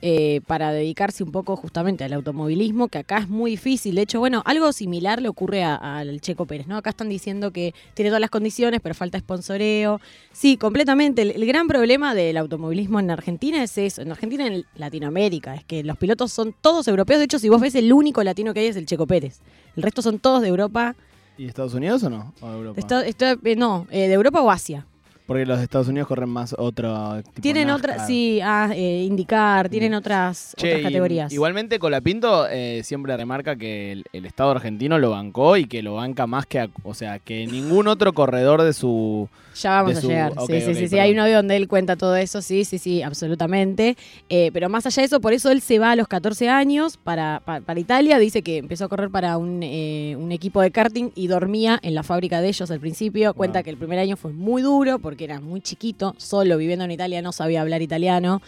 eh, 0.03 0.41
para 0.45 0.71
dedicarse 0.71 1.23
un 1.23 1.31
poco 1.31 1.55
justamente 1.55 2.03
al 2.03 2.13
automovilismo, 2.13 2.87
que 2.87 2.99
acá 2.99 3.17
es 3.17 3.29
muy 3.29 3.49
difícil. 3.49 3.95
De 3.95 4.03
hecho, 4.03 4.19
bueno, 4.19 4.43
algo 4.45 4.71
similar 4.73 5.23
le 5.23 5.27
ocurre 5.27 5.63
al 5.63 6.21
Checo 6.21 6.45
Pérez, 6.45 6.67
¿no? 6.67 6.77
Acá 6.77 6.91
están 6.91 7.09
diciendo 7.09 7.49
que 7.49 7.73
tiene 7.95 8.11
todas 8.11 8.21
las 8.21 8.29
condiciones, 8.29 8.79
pero 8.83 8.93
falta 8.93 9.17
sponsoreo. 9.17 9.99
Sí, 10.33 10.57
completamente. 10.57 11.23
El, 11.23 11.31
el 11.31 11.47
gran 11.47 11.67
problema 11.67 12.13
del 12.13 12.37
automovilismo 12.37 12.99
en 12.99 13.09
Argentina 13.09 13.63
es 13.63 13.75
eso. 13.79 14.03
En 14.03 14.11
Argentina 14.11 14.45
en 14.45 14.65
Latinoamérica, 14.75 15.55
es 15.55 15.63
que 15.63 15.83
los 15.83 15.97
pilotos 15.97 16.31
son 16.31 16.53
todos 16.61 16.87
europeos. 16.87 17.17
De 17.17 17.25
hecho, 17.25 17.39
si 17.39 17.49
vos 17.49 17.59
ves 17.59 17.73
el 17.73 17.91
único 17.91 18.23
latino 18.23 18.53
que 18.53 18.59
hay 18.59 18.67
es 18.67 18.75
el 18.75 18.85
Checo 18.85 19.07
Pérez. 19.07 19.39
El 19.75 19.81
resto 19.81 20.03
son 20.03 20.19
todos 20.19 20.43
de 20.43 20.49
Europa. 20.49 20.95
¿Y 21.37 21.47
Estados 21.47 21.73
Unidos 21.73 22.03
o 22.03 22.09
no? 22.09 22.33
¿O 22.41 22.47
Europa? 22.49 23.03
Eh, 23.05 23.55
no, 23.55 23.87
eh, 23.89 24.07
de 24.07 24.13
Europa 24.13 24.41
o 24.41 24.51
Asia. 24.51 24.85
Porque 25.25 25.45
los 25.45 25.57
de 25.57 25.63
Estados 25.63 25.87
Unidos 25.87 26.07
corren 26.09 26.27
más 26.29 26.53
otro 26.57 27.21
tipo 27.23 27.41
Tienen 27.41 27.67
NASCAR. 27.67 27.91
otras, 27.91 28.07
sí, 28.07 28.39
ah, 28.43 28.71
eh, 28.75 29.03
indicar, 29.07 29.69
tienen 29.69 29.93
otras, 29.93 30.53
Che, 30.57 30.67
otras 30.67 30.81
y- 30.81 30.83
categorías. 30.83 31.31
Igualmente 31.31 31.79
Colapinto 31.79 32.47
eh, 32.49 32.81
siempre 32.83 33.15
remarca 33.15 33.55
que 33.55 33.93
el, 33.93 34.03
el 34.11 34.25
Estado 34.25 34.51
argentino 34.51 34.99
lo 34.99 35.11
bancó 35.11 35.55
y 35.55 35.65
que 35.65 35.81
lo 35.81 35.95
banca 35.95 36.27
más 36.27 36.45
que, 36.45 36.59
a- 36.59 36.69
o 36.83 36.93
sea, 36.93 37.19
que 37.19 37.47
ningún 37.47 37.87
otro 37.87 38.11
corredor 38.13 38.61
de 38.63 38.73
su... 38.73 39.29
Ya 39.61 39.81
vamos 39.83 39.97
a 39.97 40.01
su- 40.01 40.07
llegar. 40.07 40.33
ok, 40.35 40.49
sí, 40.49 40.73
sí, 40.73 40.87
sí. 40.87 40.97
Hay 40.99 41.11
un 41.13 41.19
audio 41.19 41.35
donde 41.37 41.55
él 41.55 41.67
cuenta 41.67 41.95
todo 41.95 42.15
eso. 42.15 42.41
Sí, 42.41 42.65
sí, 42.65 42.79
sí, 42.79 43.03
absolutamente. 43.03 43.95
Eh, 44.27 44.49
pero 44.51 44.67
más 44.67 44.85
allá 44.87 45.01
de 45.01 45.05
eso, 45.05 45.21
por 45.21 45.31
eso 45.31 45.51
él 45.51 45.61
se 45.61 45.77
va 45.77 45.91
a 45.91 45.95
los 45.95 46.07
14 46.07 46.49
años 46.49 46.97
para, 46.97 47.39
pa- 47.45 47.61
para 47.61 47.79
Italia. 47.79 48.17
Dice 48.17 48.41
que 48.41 48.57
empezó 48.57 48.85
a 48.85 48.89
correr 48.89 49.11
para 49.11 49.37
un, 49.37 49.61
eh, 49.61 50.15
un 50.19 50.31
equipo 50.31 50.59
de 50.59 50.71
karting 50.71 51.11
y 51.13 51.27
dormía 51.27 51.79
en 51.83 51.93
la 51.93 52.01
fábrica 52.01 52.41
de 52.41 52.47
ellos 52.47 52.69
al 52.71 52.79
principio. 52.79 53.35
Cuenta 53.35 53.59
Wow. 53.59 53.63
que 53.63 53.69
el 53.69 53.77
primer 53.77 53.99
año 53.99 54.17
fue 54.17 54.33
muy 54.33 54.63
duro 54.63 54.97
porque 54.97 55.12
era 55.21 55.39
muy 55.39 55.61
chiquito, 55.61 56.13
solo 56.17 56.57
viviendo 56.57 56.85
en 56.85 56.91
Italia, 56.91 57.21
no 57.21 57.31
sabía 57.31 57.61
hablar 57.61 57.81
italiano. 57.81 58.41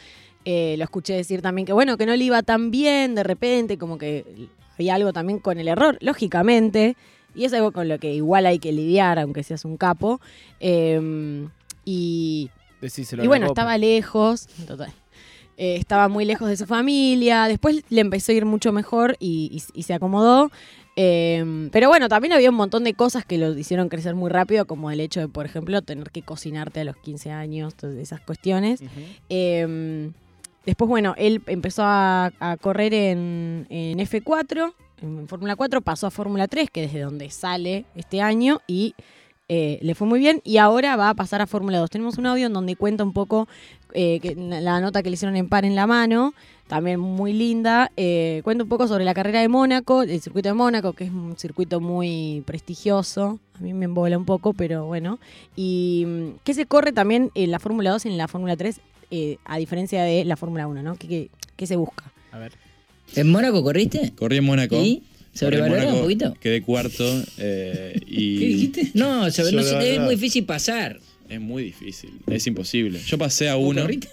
Eh, 0.46 0.76
lo 0.78 0.84
escuché 0.84 1.14
decir 1.14 1.42
también 1.42 1.66
que, 1.66 1.74
bueno, 1.74 1.98
que 1.98 2.06
no 2.06 2.16
le 2.16 2.24
iba 2.24 2.44
tan 2.44 2.70
bien 2.72 3.16
de 3.16 3.24
repente, 3.24 3.78
como 3.78 3.98
que 3.98 4.48
había 4.76 4.96
algo 4.96 5.12
también 5.14 5.40
con 5.40 5.58
el 5.60 5.68
error, 5.68 5.98
lógicamente. 6.02 6.96
Y 7.34 7.46
es 7.46 7.54
algo 7.54 7.72
con 7.72 7.88
lo 7.90 8.00
que 8.00 8.14
igual 8.14 8.46
hay 8.46 8.60
que 8.60 8.72
lidiar, 8.72 9.20
aunque 9.20 9.44
seas 9.44 9.66
un 9.66 9.76
capo. 9.78 10.22
Eh, 10.60 11.48
y, 11.84 12.50
bueno, 13.28 13.46
estaba 13.52 13.78
lejos, 13.78 14.48
total. 14.68 14.92
Eh, 15.58 15.78
estaba 15.78 16.10
muy 16.10 16.26
lejos 16.26 16.50
de 16.50 16.58
su 16.58 16.66
familia. 16.66 17.48
Después 17.48 17.84
le 17.90 18.02
empezó 18.02 18.32
a 18.32 18.36
ir 18.36 18.46
mucho 18.46 18.72
mejor 18.72 19.16
y, 19.20 19.50
y- 19.74 19.80
y 19.80 19.84
se 19.84 19.94
acomodó. 19.94 20.52
Eh, 20.96 21.70
pero 21.72 21.90
bueno, 21.90 22.08
también 22.08 22.34
había 22.34 22.50
un 22.50 22.56
montón 22.56 22.84
de 22.84 22.94
cosas 22.94 23.26
que 23.26 23.38
lo 23.38 23.58
hicieron 23.58 23.90
crecer 23.90 24.16
muy 24.16 24.30
rápido, 24.30 24.66
como 24.66 24.92
el 24.92 25.00
hecho 25.00 25.20
de, 25.20 25.28
por 25.28 25.46
ejemplo, 25.46 25.82
tener 25.82 26.10
que 26.12 26.22
cocinarte 26.22 26.82
a 26.82 26.84
los 26.86 26.96
15 26.98 27.32
años, 27.32 27.76
todas 27.76 27.98
esas 27.98 28.22
cuestiones. 28.22 28.82
Eh, 29.30 30.12
después, 30.66 30.88
bueno, 30.88 31.14
él 31.18 31.42
empezó 31.48 31.84
a, 31.84 32.32
a 32.40 32.58
correr 32.58 32.94
en, 32.94 33.68
en 33.70 34.00
F4, 34.00 34.74
en 35.02 35.28
Fórmula 35.28 35.56
4, 35.56 35.82
pasó 35.82 36.08
a 36.08 36.12
Fórmula 36.12 36.48
3, 36.48 36.70
que 36.70 36.86
es 36.86 36.94
desde 36.94 37.04
donde 37.04 37.30
sale 37.30 37.86
este 37.96 38.22
año, 38.22 38.62
y 38.68 38.96
eh, 39.48 39.78
le 39.82 39.94
fue 39.94 40.08
muy 40.08 40.20
bien 40.20 40.42
y 40.44 40.58
ahora 40.58 40.96
va 40.96 41.10
a 41.10 41.14
pasar 41.14 41.42
a 41.42 41.48
Fórmula 41.48 41.78
2. 41.80 41.90
Tenemos 41.90 42.18
un 42.18 42.26
audio 42.26 42.48
en 42.48 42.54
donde 42.54 42.76
cuenta 42.76 43.04
un 43.04 43.14
poco 43.14 43.48
eh, 43.94 44.20
que, 44.20 44.36
la 44.36 44.82
nota 44.82 45.04
que 45.04 45.10
le 45.10 45.14
hicieron 45.14 45.36
en 45.36 45.48
par 45.48 45.66
en 45.66 45.76
la 45.76 45.86
mano, 45.88 46.34
también 46.68 47.00
muy 47.00 47.32
linda. 47.32 47.92
eh, 47.96 48.42
cuenta 48.44 48.64
un 48.64 48.70
poco 48.70 48.88
sobre 48.88 49.06
la 49.06 49.14
carrera 49.14 49.42
de 49.42 49.48
Mónaco, 49.48 50.02
el 50.02 50.20
circuito 50.20 50.50
de 50.50 50.54
Mónaco, 50.54 50.94
que 50.94 51.06
es 51.06 51.12
un 51.12 51.38
circuito 51.38 51.80
muy 51.80 52.44
prestigioso. 52.46 53.40
A 53.54 53.60
mí 53.60 53.74
me 53.74 53.86
embola 53.86 54.18
un 54.18 54.26
poco, 54.26 54.54
pero 54.54 54.86
bueno. 54.86 55.20
Y 55.56 56.04
mm, 56.08 56.30
que 56.44 56.54
se 56.54 56.66
corre 56.66 56.92
también 56.92 57.32
en 57.36 57.52
la 57.52 57.60
Fórmula 57.60 57.92
2 57.92 58.06
y 58.06 58.10
en 58.10 58.18
la 58.18 58.28
Fórmula 58.28 58.58
3, 58.58 58.82
eh, 59.12 59.38
a 59.46 59.58
diferencia 59.58 60.04
de 60.04 60.26
la 60.26 60.38
Fórmula 60.38 60.68
1, 60.68 60.82
¿no? 60.82 60.96
¿Qué, 60.96 61.08
qué, 61.08 61.30
qué 61.56 61.68
se 61.68 61.76
busca? 61.76 62.12
A 62.32 62.40
ver. 62.40 62.54
¿En 63.16 63.32
Mónaco 63.32 63.64
corriste? 63.64 64.14
Corrí 64.16 64.38
en 64.38 64.46
Mónaco. 64.46 64.76
¿Y? 64.76 65.04
¿Sobrevalorado 65.36 65.96
un 65.96 66.02
poquito? 66.02 66.36
Quedé 66.40 66.62
cuarto 66.62 67.24
eh, 67.38 68.00
y... 68.08 68.40
¿Qué 68.40 68.46
dijiste? 68.46 68.92
No, 68.94 69.30
sobre- 69.30 69.52
no 69.52 69.80
es 69.82 70.00
muy 70.00 70.16
difícil 70.16 70.46
pasar. 70.46 71.00
Es 71.30 71.40
muy 71.42 71.64
difícil, 71.64 72.12
es 72.28 72.48
imposible. 72.48 73.00
Yo 73.06 73.18
pasé 73.18 73.50
a 73.50 73.56
¿Vos 73.56 73.70
uno. 73.72 73.82
corriste? 73.82 74.10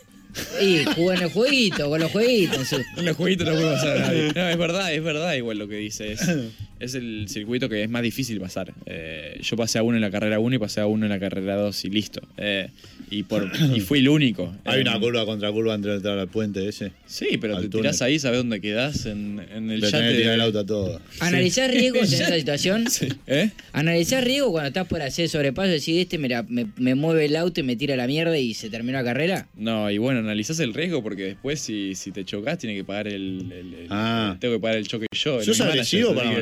Y 0.62 0.83
jugué 0.97 1.17
en 1.17 1.23
el 1.25 1.31
jueguito, 1.31 1.91
con 1.91 2.00
los 2.00 2.11
jueguitos. 2.11 2.73
En 2.97 3.05
los 3.05 3.17
jueguitos 3.17 3.47
no 3.47 3.52
puede 3.55 3.73
pasar 3.75 3.97
a 3.99 4.00
nadie. 4.00 4.33
No, 4.35 4.49
es 4.49 4.57
verdad, 4.59 4.95
es 4.95 5.02
verdad 5.02 5.35
igual 5.35 5.59
lo 5.59 5.69
que 5.69 5.76
dice. 5.76 6.12
Es, 6.12 6.21
es 6.83 6.95
el 6.95 7.27
circuito 7.29 7.69
que 7.69 7.83
es 7.83 7.91
más 7.91 8.03
difícil 8.03 8.41
pasar. 8.41 8.73
Eh, 8.87 9.39
yo 9.43 9.57
pasé 9.57 9.79
a 9.79 9.83
uno 9.83 9.97
en 9.97 10.01
la 10.03 10.11
carrera 10.11 10.39
1 10.39 10.57
y 10.57 10.59
pasé 10.59 10.81
a 10.81 10.87
uno 10.87 11.07
en 11.07 11.11
la 11.11 11.19
carrera 11.21 11.57
2 11.57 11.85
y 11.85 11.91
listo. 11.91 12.21
Eh, 12.37 12.69
y, 13.11 13.25
por, 13.25 13.51
y 13.75 13.81
fui 13.81 13.99
el 14.01 14.09
único. 14.09 14.55
Hay 14.65 14.81
una 14.81 14.99
curva 14.99 15.25
contra 15.27 15.51
curva 15.53 15.75
entre 15.75 15.95
entrar 15.95 16.19
al 16.19 16.29
puente 16.29 16.67
ese. 16.69 16.93
Sí, 17.07 17.37
pero 17.41 17.57
te 17.61 17.69
túnel. 17.69 17.83
tirás 17.83 18.03
ahí, 18.03 18.19
sabes 18.19 18.39
dónde 18.39 18.61
quedás 18.61 19.05
en, 19.07 19.45
en 19.55 19.71
el 19.71 19.81
Le 19.81 19.91
tenés 19.91 19.93
que 19.93 19.99
yate. 20.12 20.17
tirar 20.19 20.35
el 20.35 20.41
auto 20.41 20.59
a 20.61 20.67
todo. 20.67 21.01
¿Analizás 21.21 21.71
riesgos 21.71 22.12
en 22.12 22.23
esa 22.23 22.35
situación? 22.37 22.89
Sí. 22.91 23.09
¿Eh? 23.27 23.51
¿Analizás 23.73 24.25
riesgos 24.25 24.51
cuando 24.53 24.69
estás 24.69 24.87
por 24.87 25.03
hacer 25.03 25.29
sobrepaso 25.29 25.69
y 25.69 25.73
decís, 25.73 25.99
este 25.99 26.19
mira, 26.19 26.45
me, 26.49 26.67
me 26.77 26.95
mueve 26.95 27.27
el 27.27 27.37
auto 27.37 27.61
y 27.61 27.65
me 27.65 27.77
tira 27.77 27.97
la 27.97 28.07
mierda 28.07 28.39
y 28.39 28.55
se 28.55 28.71
terminó 28.71 28.99
la 28.99 29.05
carrera? 29.05 29.47
No, 29.57 29.91
y 29.91 29.99
bueno, 29.99 30.21
analizás 30.21 30.59
el 30.61 30.73
riesgo 30.75 31.03
porque 31.03 31.25
después 31.25 31.61
si, 31.61 31.95
si 31.95 32.12
te 32.12 32.25
chocas 32.25 32.59
tiene 32.59 32.75
que 32.77 32.85
pagar 32.85 33.09
el, 33.09 33.53
el- 33.53 33.75
el- 33.75 33.87
Ah. 33.91 34.37
tengo 34.41 34.55
que 34.55 34.61
pagar 34.61 34.79
el 34.79 34.87
choque 34.89 35.07
yo. 35.12 35.39
el 35.39 35.45
¿Sos 35.45 35.61
agresivo 35.61 36.15
para 36.15 36.31
que- 36.31 36.37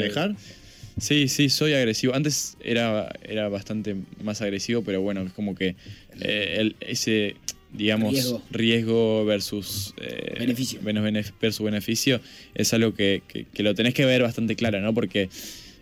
Sí, 0.98 1.28
sí, 1.28 1.48
soy 1.48 1.72
agresivo. 1.72 2.14
Antes 2.14 2.56
era, 2.62 3.10
era 3.26 3.48
bastante 3.48 3.96
más 4.22 4.42
agresivo, 4.42 4.82
pero 4.82 5.00
bueno, 5.00 5.22
es 5.22 5.32
como 5.32 5.54
que 5.54 5.74
eh, 6.20 6.56
el- 6.58 6.76
ese, 6.80 7.36
digamos, 7.72 8.12
Riesgo. 8.12 8.42
riesgo, 8.50 9.24
versus, 9.24 9.94
eh, 10.00 10.34
Beneficio. 10.40 10.80
bene- 10.82 11.00
bene- 11.00 11.24
versus 11.40 11.64
beneficio 11.64 12.20
es 12.54 12.72
algo 12.74 12.94
que, 12.94 13.22
que- 13.28 13.44
que 13.44 13.62
lo 13.62 13.74
tenés 13.74 13.94
que 13.94 14.04
ver 14.04 14.22
bastante 14.22 14.56
claro, 14.56 14.80
¿no? 14.80 14.92
Porque 14.92 15.30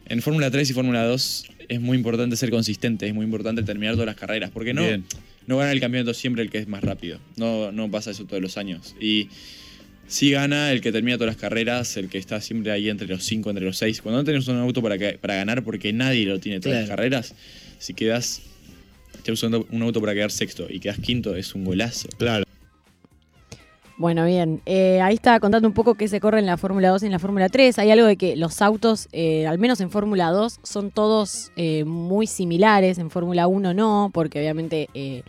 en 0.07 0.23
Fórmula 0.23 0.50
3 0.50 0.71
y 0.71 0.73
Fórmula 0.75 1.05
2 1.05 1.47
es 1.69 1.81
muy 1.81 1.97
importante 1.97 2.37
ser 2.37 2.50
consistente, 2.50 3.07
es 3.09 3.14
muy 3.14 3.25
importante 3.25 3.62
terminar 3.62 3.95
todas 3.95 4.07
las 4.07 4.17
carreras, 4.17 4.50
porque 4.52 4.73
no, 4.73 4.83
Bien. 4.83 5.05
no 5.47 5.57
gana 5.57 5.73
el 5.73 5.81
campeonato 5.81 6.14
siempre 6.14 6.43
el 6.43 6.50
que 6.50 6.59
es 6.59 6.69
más 6.69 6.85
rápido. 6.85 7.19
No, 7.37 7.73
no 7.73 7.90
pasa 7.90 8.12
eso 8.12 8.25
todos 8.25 8.43
los 8.43 8.57
años. 8.57 8.95
Y 9.00 9.28
sí 10.09 10.33
gana 10.33 10.73
el 10.73 10.81
que 10.81 10.91
termina 10.91 11.17
todas 11.17 11.35
las 11.35 11.41
carreras, 11.41 11.97
el 11.97 12.09
que 12.09 12.19
está 12.19 12.41
siempre 12.41 12.73
ahí 12.73 12.88
entre 12.91 13.07
los 13.07 13.23
5, 13.25 13.50
entre 13.50 13.65
los 13.65 13.77
6. 13.79 14.03
Cuando 14.03 14.19
no 14.21 14.25
tenés 14.25 14.49
un 14.49 14.57
auto 14.57 14.83
para, 14.83 14.99
que- 14.99 15.19
para 15.19 15.37
ganar, 15.37 15.62
porque 15.62 15.93
nadie 15.93 16.25
lo 16.27 16.41
tiene 16.41 16.59
todas 16.61 16.81
las 16.81 16.88
carreras, 16.88 17.35
si 17.79 17.95
quedas, 17.95 18.43
un 19.29 19.55
auto- 19.55 19.67
un 19.71 19.83
auto 19.83 20.00
para 20.00 20.15
quedar 20.15 20.31
sexto 20.31 20.67
y 20.69 20.81
quedas 20.81 20.99
quinto, 20.99 21.37
es 21.37 21.55
un 21.55 21.65
golazo. 21.65 22.09
Claro. 22.19 22.45
Bueno, 23.99 24.25
bien. 24.27 24.62
Eh, 24.65 25.00
ahí 25.00 25.15
estaba 25.17 25.41
contando 25.41 25.67
un 25.67 25.75
poco 25.75 25.95
qué 25.97 26.07
se 26.07 26.21
corre 26.21 26.38
en 26.38 26.47
la 26.47 26.57
Fórmula 26.57 26.88
2 26.91 27.03
y 27.03 27.07
en 27.07 27.12
la 27.12 27.19
Fórmula 27.19 27.49
3. 27.49 27.81
Hay 27.81 27.91
algo 27.91 28.07
de 28.07 28.17
que 28.17 28.37
los 28.37 28.62
autos, 28.62 29.09
eh, 29.11 29.45
al 29.49 29.59
menos 29.59 29.81
en 29.81 29.91
Fórmula 29.91 30.31
2, 30.31 30.61
son 30.62 30.93
todos 30.93 31.50
eh, 31.57 31.83
muy 31.85 32.29
similares. 32.29 32.99
En 32.99 33.11
Fórmula 33.11 33.49
1 33.49 33.75
no, 33.75 34.11
porque 34.15 34.38
obviamente, 34.38 34.88
eh, 34.95 35.25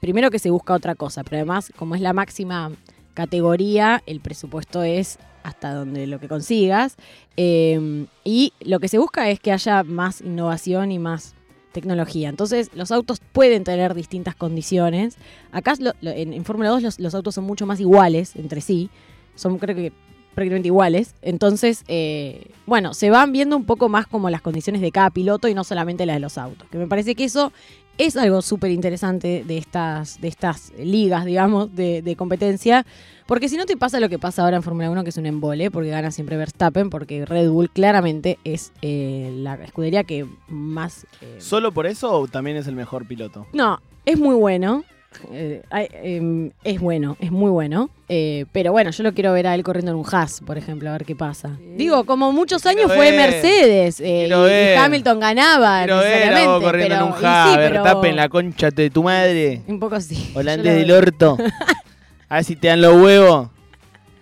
primero 0.00 0.30
que 0.30 0.38
se 0.38 0.50
busca 0.50 0.74
otra 0.74 0.94
cosa, 0.94 1.24
pero 1.24 1.38
además, 1.38 1.72
como 1.76 1.96
es 1.96 2.00
la 2.00 2.12
máxima 2.12 2.70
categoría, 3.14 4.02
el 4.06 4.20
presupuesto 4.20 4.82
es 4.82 5.18
hasta 5.42 5.72
donde 5.72 6.06
lo 6.06 6.18
que 6.20 6.28
consigas. 6.28 6.96
Eh, 7.36 8.06
y 8.24 8.52
lo 8.60 8.80
que 8.80 8.88
se 8.88 8.98
busca 8.98 9.30
es 9.30 9.40
que 9.40 9.52
haya 9.52 9.82
más 9.82 10.20
innovación 10.20 10.92
y 10.92 10.98
más 10.98 11.34
tecnología. 11.72 12.28
Entonces, 12.28 12.70
los 12.74 12.90
autos 12.90 13.20
pueden 13.32 13.64
tener 13.64 13.94
distintas 13.94 14.34
condiciones. 14.34 15.16
Acá 15.52 15.74
en, 16.02 16.44
Fórmula 16.44 16.70
2 16.70 16.82
los, 16.82 17.00
los 17.00 17.14
autos 17.14 17.34
son 17.34 17.44
mucho 17.44 17.66
más 17.66 17.80
iguales 17.80 18.36
entre 18.36 18.60
sí. 18.60 18.90
Son 19.34 19.58
creo 19.58 19.74
que 19.74 19.92
prácticamente 20.34 20.68
iguales. 20.68 21.14
Entonces, 21.22 21.84
eh, 21.88 22.50
bueno, 22.66 22.94
se 22.94 23.10
van 23.10 23.32
viendo 23.32 23.56
un 23.56 23.64
poco 23.64 23.88
más 23.88 24.06
como 24.06 24.30
las 24.30 24.42
condiciones 24.42 24.82
de 24.82 24.90
cada 24.92 25.10
piloto 25.10 25.48
y 25.48 25.54
no 25.54 25.64
solamente 25.64 26.06
las 26.06 26.16
de 26.16 26.20
los 26.20 26.38
autos. 26.38 26.68
Que 26.70 26.78
me 26.78 26.86
parece 26.86 27.14
que 27.14 27.24
eso 27.24 27.52
es 27.98 28.16
algo 28.16 28.42
súper 28.42 28.70
interesante 28.70 29.44
de 29.46 29.58
estas, 29.58 30.20
de 30.20 30.28
estas 30.28 30.72
ligas, 30.78 31.24
digamos, 31.24 31.74
de, 31.74 32.02
de 32.02 32.16
competencia. 32.16 32.84
Porque 33.26 33.48
si 33.48 33.56
no 33.56 33.64
te 33.64 33.76
pasa 33.76 34.00
lo 34.00 34.08
que 34.08 34.18
pasa 34.18 34.42
ahora 34.42 34.56
en 34.56 34.62
Fórmula 34.62 34.90
1, 34.90 35.02
que 35.04 35.10
es 35.10 35.16
un 35.16 35.26
embole, 35.26 35.70
porque 35.70 35.88
gana 35.88 36.10
siempre 36.10 36.36
Verstappen, 36.36 36.90
porque 36.90 37.24
Red 37.24 37.48
Bull 37.48 37.70
claramente 37.70 38.38
es 38.44 38.72
eh, 38.82 39.32
la 39.36 39.54
escudería 39.54 40.04
que 40.04 40.26
más... 40.48 41.06
eh, 41.22 41.36
¿Solo 41.38 41.72
por 41.72 41.86
eso 41.86 42.12
o 42.12 42.28
también 42.28 42.56
es 42.56 42.66
el 42.66 42.74
mejor 42.74 43.06
piloto? 43.06 43.46
no, 43.52 43.80
es 44.04 44.18
muy 44.18 44.34
bueno. 44.34 44.84
Eh, 45.32 45.62
em, 46.02 46.50
es 46.64 46.80
bueno, 46.80 47.16
es 47.20 47.30
muy 47.30 47.50
bueno. 47.50 47.90
eh, 48.08 48.44
pero 48.52 48.72
bueno, 48.72 48.90
yo 48.90 49.02
lo 49.02 49.12
quiero 49.14 49.32
ver 49.32 49.46
a 49.46 49.54
él 49.54 49.62
corriendo 49.62 49.90
en 49.92 49.96
un 49.98 50.04
Haas, 50.10 50.40
por 50.44 50.58
ejemplo, 50.58 50.88
a 50.90 50.92
ver 50.92 51.04
qué 51.04 51.14
pasa. 51.16 51.50
Digo, 51.76 52.04
como 52.04 52.32
muchos 52.32 52.62
Quiero 52.62 52.78
años 52.80 52.92
fue 52.94 53.10
ver, 53.10 53.30
Mercedes 53.30 54.00
eh, 54.00 54.28
y, 54.28 54.32
y. 54.32 54.76
Hamilton 54.76 55.20
ganaba. 55.20 55.78
Quiero 55.84 55.98
ver 55.98 56.06
a 56.06 56.16
necesariamente, 56.16 56.52
vos 56.52 56.62
corriendo 56.62 56.94
pero- 56.94 57.06
en 57.06 57.12
un 57.12 57.18
ja, 57.20 57.50
sí, 57.50 57.56
ver, 57.58 57.70
pero- 57.70 57.82
tapen 57.84 58.16
la 58.16 58.28
concha 58.28 58.70
de 58.70 58.90
tu 58.90 59.02
madre. 59.02 59.62
Un 59.66 59.80
poco 59.80 60.00
sí. 60.00 60.32
Holandés 60.34 60.74
del 60.76 60.90
orto. 60.90 61.36
A 62.28 62.36
ver 62.36 62.44
si 62.44 62.56
te 62.56 62.68
dan 62.68 62.80
los 62.80 62.94
huevos. 63.00 63.48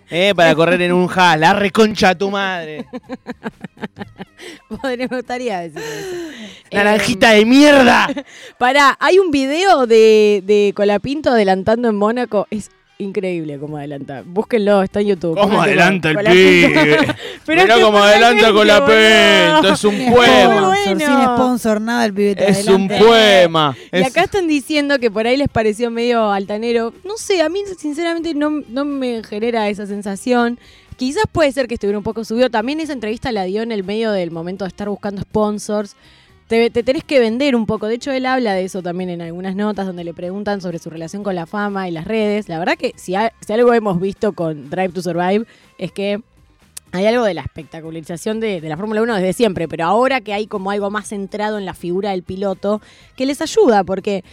Eh, 0.09 0.33
para 0.35 0.53
correr 0.55 0.81
en 0.81 0.93
un 0.93 1.07
ja, 1.07 1.37
la 1.37 1.53
reconcha 1.53 2.15
tu 2.15 2.29
madre. 2.29 2.85
Podría, 4.81 5.07
me 5.09 5.17
gustaría 5.17 5.59
decir 5.61 5.81
eso. 5.81 6.53
Naranjita 6.71 7.31
de 7.31 7.45
mierda. 7.45 8.07
Pará, 8.57 8.97
hay 8.99 9.19
un 9.19 9.31
video 9.31 9.87
de, 9.87 10.43
de 10.45 10.73
Colapinto 10.75 11.31
adelantando 11.31 11.89
en 11.89 11.95
Mónaco. 11.95 12.47
Es 12.49 12.69
increíble 12.99 13.57
cómo 13.59 13.77
adelanta. 13.77 14.23
Búsquenlo, 14.25 14.81
está 14.83 15.01
en 15.01 15.07
YouTube. 15.07 15.37
¿Cómo 15.37 15.61
adelanta 15.61 16.11
el 16.11 16.17
pibe? 16.17 16.97
Pero 17.45 17.61
Mirá 17.63 17.79
cómo 17.81 17.97
adelanta 17.99 18.51
con 18.53 18.67
la 18.67 18.85
pento. 18.85 19.73
Es 19.73 19.83
un 19.83 19.95
Sin 19.97 20.13
poema. 20.13 20.53
sponsor, 20.55 20.95
Bueno. 20.95 20.99
sin 20.99 21.23
sponsor, 21.35 21.81
nada, 21.81 22.05
el 22.05 22.13
pibete 22.13 22.49
Es 22.49 22.67
un 22.67 22.87
poema. 22.87 23.75
Y 23.91 23.97
Es- 23.99 24.07
acá 24.07 24.23
están 24.23 24.47
diciendo 24.47 24.99
que 24.99 25.11
por 25.11 25.27
ahí 25.27 25.35
les 25.37 25.49
pareció 25.49 25.91
medio 25.91 26.31
altanero. 26.31 26.93
No 27.03 27.17
sé, 27.17 27.41
a 27.41 27.49
mí 27.49 27.59
sinceramente 27.77 28.33
no, 28.33 28.61
no 28.69 28.85
me 28.85 29.21
genera 29.23 29.67
esa 29.69 29.85
sensación. 29.85 30.57
Quizás 30.95 31.23
puede 31.31 31.51
ser 31.51 31.67
que 31.67 31.73
estuviera 31.73 31.97
un 31.97 32.03
poco 32.03 32.23
subido. 32.23 32.49
También 32.49 32.79
esa 32.79 32.93
entrevista 32.93 33.31
la 33.31 33.43
dio 33.45 33.63
en 33.63 33.71
el 33.71 33.83
medio 33.83 34.11
del 34.11 34.29
momento 34.31 34.63
de 34.65 34.69
estar 34.69 34.87
buscando 34.89 35.21
sponsors. 35.23 35.95
Te, 36.53 36.69
te 36.69 36.83
tenés 36.83 37.03
que 37.03 37.19
vender 37.19 37.55
un 37.55 37.65
poco. 37.65 37.87
De 37.87 37.95
hecho, 37.95 38.11
él 38.11 38.27
habla 38.27 38.53
de 38.53 38.63
eso 38.65 38.83
también 38.83 39.09
en 39.09 39.23
algunas 39.23 39.55
notas 39.55 39.87
donde 39.87 40.03
le 40.03 40.13
preguntan 40.13 40.61
sobre 40.61 40.77
su 40.77 40.91
relación 40.91 41.23
con 41.23 41.33
la 41.33 41.47
fama 41.47 41.87
y 41.87 41.91
las 41.91 42.05
redes. 42.05 42.47
La 42.47 42.59
verdad 42.59 42.75
que 42.77 42.93
si, 42.95 43.15
ha- 43.15 43.33
si 43.41 43.53
algo 43.53 43.73
hemos 43.73 43.99
visto 43.99 44.33
con 44.33 44.69
Drive 44.69 44.89
to 44.89 45.01
Survive 45.01 45.45
es 45.79 45.91
que 45.91 46.21
hay 46.91 47.07
algo 47.07 47.23
de 47.23 47.33
la 47.33 47.41
espectacularización 47.41 48.39
de, 48.39 48.61
de 48.61 48.69
la 48.69 48.77
Fórmula 48.77 49.01
1 49.01 49.15
desde 49.15 49.33
siempre, 49.33 49.67
pero 49.67 49.85
ahora 49.85 50.21
que 50.21 50.31
hay 50.31 50.45
como 50.45 50.69
algo 50.69 50.91
más 50.91 51.07
centrado 51.07 51.57
en 51.57 51.65
la 51.65 51.73
figura 51.73 52.11
del 52.11 52.21
piloto, 52.21 52.81
que 53.15 53.25
les 53.25 53.41
ayuda, 53.41 53.83
porque 53.83 54.23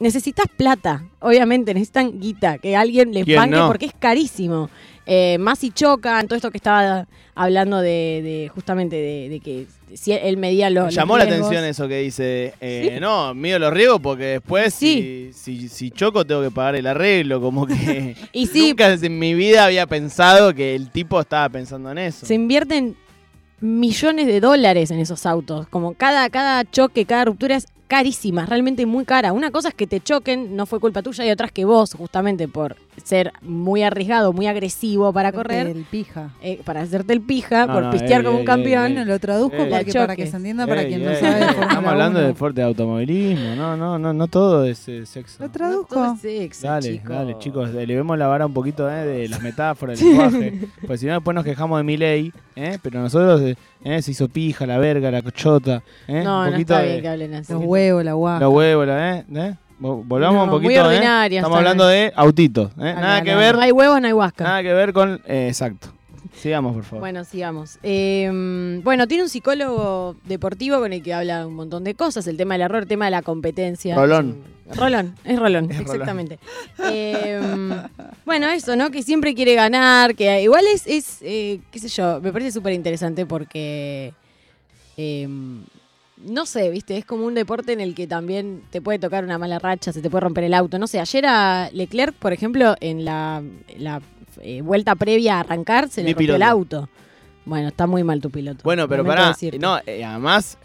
necesitas 0.00 0.44
plata, 0.54 1.04
obviamente, 1.20 1.72
necesitan 1.72 2.20
guita, 2.20 2.58
que 2.58 2.76
alguien 2.76 3.14
les 3.14 3.24
¿Quién 3.24 3.38
banque 3.38 3.56
no? 3.56 3.66
porque 3.68 3.86
es 3.86 3.94
carísimo. 3.98 4.68
Eh, 5.12 5.38
más 5.40 5.58
si 5.58 5.72
chocan, 5.72 6.28
todo 6.28 6.36
esto 6.36 6.52
que 6.52 6.58
estaba 6.58 7.08
hablando 7.34 7.80
de, 7.80 7.88
de 8.22 8.50
justamente 8.54 8.94
de, 8.94 9.28
de 9.28 9.40
que 9.40 9.66
si 9.96 10.12
él 10.12 10.36
medía 10.36 10.70
los. 10.70 10.94
Llamó 10.94 11.18
la 11.18 11.24
atención 11.24 11.64
eso 11.64 11.88
que 11.88 11.98
dice. 11.98 12.54
eh, 12.60 12.98
No, 13.00 13.34
mido 13.34 13.58
los 13.58 13.72
riesgos 13.72 13.98
porque 14.00 14.24
después 14.24 14.72
Sí. 14.72 15.30
si, 15.34 15.58
si, 15.58 15.68
si 15.68 15.90
choco 15.90 16.24
tengo 16.24 16.42
que 16.42 16.52
pagar 16.52 16.76
el 16.76 16.86
arreglo. 16.86 17.40
Como 17.40 17.66
que 17.66 18.14
Y 18.32 18.46
sí, 18.46 18.68
nunca 18.68 18.92
en 18.92 19.18
mi 19.18 19.34
vida 19.34 19.64
había 19.64 19.86
pensado 19.88 20.54
que 20.54 20.76
el 20.76 20.90
tipo 20.90 21.18
estaba 21.20 21.48
pensando 21.48 21.90
en 21.90 21.98
eso. 21.98 22.24
se 22.24 22.34
invierten 22.34 22.94
millones 23.60 24.26
de 24.26 24.40
dólares 24.40 24.90
en 24.92 25.00
esos 25.00 25.26
autos. 25.26 25.66
Como 25.68 25.94
cada, 25.94 26.30
cada 26.30 26.64
choque, 26.70 27.04
cada 27.04 27.24
ruptura 27.24 27.56
es 27.56 27.66
carísima, 27.90 28.46
realmente 28.46 28.86
muy 28.86 29.04
cara. 29.04 29.32
Una 29.32 29.50
cosa 29.50 29.68
es 29.68 29.74
que 29.74 29.88
te 29.88 30.00
choquen, 30.00 30.54
no 30.54 30.64
fue 30.64 30.78
culpa 30.78 31.02
tuya, 31.02 31.26
y 31.26 31.30
otras 31.30 31.50
que 31.50 31.64
vos, 31.64 31.92
justamente 31.94 32.46
por 32.46 32.76
ser 33.02 33.32
muy 33.42 33.82
arriesgado, 33.82 34.32
muy 34.32 34.46
agresivo 34.46 35.12
para 35.12 35.32
correr, 35.32 35.66
El 35.66 35.84
pija. 35.84 36.30
eh, 36.40 36.60
para 36.64 36.82
hacerte 36.82 37.12
el 37.12 37.20
pija, 37.20 37.66
No, 37.66 37.72
por 37.74 37.82
no, 37.84 37.90
pistear 37.90 38.20
ey, 38.20 38.24
como 38.26 38.36
ey, 38.38 38.40
un 38.42 38.46
campeón. 38.46 38.86
ey, 38.86 38.92
Bueno, 38.94 39.10
lo 39.12 39.18
traduzco 39.18 39.56
porque, 39.56 39.92
para 39.92 40.14
que 40.16 40.26
se 40.28 40.36
entienda 40.36 40.66
para 40.68 40.82
Ey, 40.82 40.88
quien 40.88 41.04
no 41.04 41.10
ey, 41.10 41.16
sabe 41.16 41.40
de 41.40 41.46
Estamos 41.46 41.86
hablando 41.90 42.18
1. 42.18 42.20
de 42.20 42.26
deporte 42.32 42.60
de 42.60 42.66
automovilismo. 42.66 43.56
No, 43.56 43.76
no, 43.76 43.98
no, 43.98 44.12
no 44.12 44.26
todo 44.28 44.64
es 44.64 44.86
eh, 44.88 45.04
sexo. 45.06 45.36
Lo 45.40 45.46
No 45.46 45.52
traduzco. 45.52 45.94
todo 45.94 46.14
es 46.14 46.20
sexo, 46.20 46.66
Dale, 46.68 46.92
chico. 46.92 47.12
dale, 47.12 47.36
chicos, 47.38 47.70
elevemos 47.74 48.16
la 48.18 48.26
vara 48.28 48.46
un 48.46 48.54
poquito 48.54 48.88
eh, 48.90 49.04
de 49.04 49.28
las 49.28 49.42
metáforas, 49.42 49.98
del 49.98 50.08
lenguaje. 50.10 50.60
Pues 50.86 51.00
si 51.00 51.06
no, 51.06 51.14
después 51.14 51.34
nos 51.34 51.44
quejamos 51.44 51.78
de 51.80 51.84
mi 51.84 51.96
ley, 51.96 52.32
¿eh? 52.54 52.78
pero 52.82 53.00
nosotros 53.00 53.40
se 53.82 54.10
hizo 54.10 54.28
pija, 54.28 54.66
la 54.66 54.78
verga, 54.78 55.10
la 55.10 55.22
cochota. 55.22 55.82
¿eh? 56.06 56.22
No, 56.22 56.40
un 56.40 56.44
no 56.46 56.50
poquito 56.52 56.74
está 56.74 56.82
de- 56.82 56.88
bien 56.90 57.00
que 57.02 57.08
hablen 57.08 57.34
así. 57.34 57.52
Los 57.52 57.64
un 57.80 57.86
huevos, 57.86 58.04
la 58.04 58.12
guaja. 58.14 58.86
La, 58.86 59.18
¿eh? 59.18 59.24
¿eh? 59.34 59.54
Vo- 59.80 60.02
Volvamos 60.04 60.36
No, 60.36 60.44
un 60.44 60.50
muy 60.50 60.58
poquito, 60.68 60.80
¿eh? 60.82 60.86
ordinarias 60.96 61.40
Estamos 61.42 61.56
están. 61.58 61.66
hablando 61.72 61.86
de 61.86 62.12
autitos, 62.14 62.70
¿eh? 62.78 62.90
Acá, 62.90 63.00
Nada 63.00 63.22
que 63.22 63.32
no, 63.32 63.38
ver, 63.38 63.54
No 63.56 63.60
hay 63.62 63.72
huevos, 63.72 64.00
no 64.00 64.06
hay 64.06 64.12
huasca. 64.12 64.44
nada 64.44 64.62
que 64.62 64.72
ver 64.74 64.92
con... 64.92 65.20
eh, 65.26 65.46
exacto. 65.48 65.88
Sigamos, 66.36 66.74
por 66.74 66.84
favor. 66.84 67.00
Bueno, 67.00 67.24
sigamos. 67.24 67.78
Eh, 67.82 68.80
bueno, 68.84 69.06
tiene 69.08 69.24
un 69.24 69.28
psicólogo 69.28 70.16
deportivo 70.24 70.78
con 70.78 70.92
el 70.92 71.02
que 71.02 71.12
habla 71.12 71.46
un 71.46 71.54
montón 71.54 71.82
de 71.84 71.94
cosas. 71.94 72.26
El 72.28 72.36
tema 72.36 72.54
del 72.54 72.62
error, 72.62 72.82
el 72.82 72.88
tema 72.88 73.06
de 73.06 73.10
la 73.10 73.22
competencia. 73.22 73.94
Rolón. 73.96 74.38
Rolón, 74.74 75.16
es 75.24 75.38
Rolón, 75.38 75.64
Es 75.70 75.78
Rolón. 75.78 75.80
exactamente. 75.80 76.38
Eh, 76.84 77.40
bueno, 78.24 78.48
eso, 78.48 78.76
¿no? 78.76 78.90
Que 78.90 79.02
siempre 79.02 79.34
quiere 79.34 79.54
ganar, 79.54 80.14
que 80.14 80.42
igual 80.42 80.64
es, 80.72 80.86
es 80.86 81.18
eh, 81.22 81.60
qué 81.72 81.78
sé 81.80 81.88
yo, 81.88 82.20
me 82.20 82.32
parece 82.32 82.52
súper 82.52 82.72
interesante 82.74 83.26
porque, 83.26 84.14
eh, 84.96 85.28
no 86.24 86.46
sé, 86.46 86.70
viste, 86.70 86.96
es 86.96 87.04
como 87.04 87.24
un 87.26 87.34
deporte 87.34 87.72
en 87.72 87.80
el 87.80 87.94
que 87.94 88.06
también 88.06 88.62
te 88.70 88.80
puede 88.80 88.98
tocar 88.98 89.24
una 89.24 89.38
mala 89.38 89.58
racha, 89.58 89.92
se 89.92 90.02
te 90.02 90.10
puede 90.10 90.22
romper 90.22 90.44
el 90.44 90.54
auto. 90.54 90.78
No 90.78 90.86
sé, 90.86 91.00
ayer 91.00 91.24
a 91.26 91.70
Leclerc, 91.72 92.14
por 92.14 92.32
ejemplo, 92.32 92.74
en 92.80 93.04
la, 93.04 93.42
la, 93.78 94.00
eh, 94.42 94.62
vuelta 94.62 94.94
previa 94.94 95.36
a 95.36 95.40
arrancar, 95.40 95.88
se 95.88 96.02
le 96.02 96.12
rompió 96.12 96.36
el 96.36 96.42
auto. 96.42 96.88
Bueno, 97.44 97.68
está 97.68 97.86
muy 97.86 98.04
mal 98.04 98.20
tu 98.20 98.30
piloto. 98.30 98.60
Bueno, 98.64 98.86
pero 98.88 99.02
Lamento 99.02 99.16
pará. 99.22 99.28
decirte. 99.28 99.58
No, 99.58 99.78
eh, 99.86 100.04
además 100.04 100.58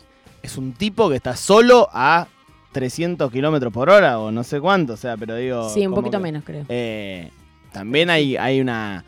es 0.44 0.58
un 0.58 0.74
tipo 0.74 1.10
que 1.10 1.16
está 1.16 1.36
solo 1.36 1.88
a 1.92 2.28
300 2.74 3.32
kilómetros 3.32 3.72
por 3.72 3.90
hora 3.90 4.20
o 4.20 4.32
no 4.32 4.44
sé 4.44 4.60
cuánto. 4.60 4.94
O 4.94 4.98
sea, 4.98 5.16
pero 5.18 5.36
digo. 5.36 5.70
sí, 5.70 5.80
un 5.80 5.86
como 5.94 5.96
poquito 6.02 6.18
que, 6.18 6.24
menos, 6.24 6.44
creo. 6.44 6.66
eh, 6.70 7.32
también 7.72 8.10
hay, 8.10 8.38
hay 8.38 8.62
una 8.62 9.04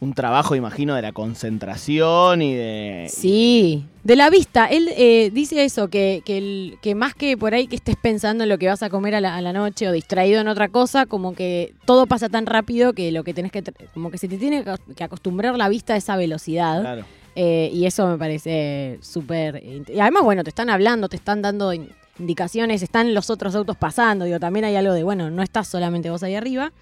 un 0.00 0.12
trabajo, 0.14 0.54
imagino, 0.54 0.94
de 0.94 1.02
la 1.02 1.12
concentración 1.12 2.40
y 2.42 2.54
de. 2.54 3.06
Sí, 3.10 3.84
de 4.04 4.16
la 4.16 4.30
vista. 4.30 4.66
Él 4.66 4.88
eh, 4.96 5.30
dice 5.32 5.64
eso, 5.64 5.88
que, 5.88 6.22
que, 6.24 6.38
el- 6.38 6.78
que 6.82 6.94
más 6.94 7.14
que 7.14 7.36
por 7.36 7.52
ahí 7.54 7.66
que 7.66 7.76
estés 7.76 7.96
pensando 8.00 8.44
en 8.44 8.48
lo 8.48 8.58
que 8.58 8.68
vas 8.68 8.82
a 8.82 8.90
comer 8.90 9.14
a 9.16 9.20
la, 9.20 9.36
a 9.36 9.40
la 9.42 9.52
noche 9.52 9.88
o 9.88 9.92
distraído 9.92 10.40
en 10.40 10.48
otra 10.48 10.68
cosa, 10.68 11.06
como 11.06 11.34
que 11.34 11.74
todo 11.84 12.06
pasa 12.06 12.28
tan 12.28 12.46
rápido 12.46 12.92
que 12.92 13.10
lo 13.12 13.24
que 13.24 13.34
tenés 13.34 13.50
que, 13.52 13.62
como 13.92 14.10
que 14.10 14.18
se 14.18 14.28
te 14.28 14.38
tiene 14.38 14.64
que- 14.94 15.04
acostumbrar 15.04 15.56
la 15.56 15.68
vista 15.68 15.94
a 15.94 15.96
esa 15.96 16.16
velocidad. 16.16 16.80
Claro. 16.82 17.04
Eh, 17.40 17.70
y 17.72 17.86
eso 17.86 18.06
me 18.08 18.18
parece 18.18 18.98
súper... 19.00 19.62
Y 19.88 20.00
además, 20.00 20.24
bueno, 20.24 20.42
te 20.42 20.50
están 20.50 20.70
hablando, 20.70 21.08
te 21.08 21.14
están 21.16 21.40
dando 21.40 21.72
in- 21.72 21.88
indicaciones, 22.18 22.82
están 22.82 23.14
los 23.14 23.30
otros 23.30 23.54
autos 23.54 23.76
pasando. 23.76 24.24
Digo, 24.24 24.40
también 24.40 24.64
hay 24.64 24.74
algo 24.74 24.92
de, 24.92 25.04
bueno, 25.04 25.30
no 25.30 25.42
estás 25.42 25.68
solamente 25.68 26.10
vos 26.10 26.22
ahí 26.24 26.34
arriba. 26.34 26.72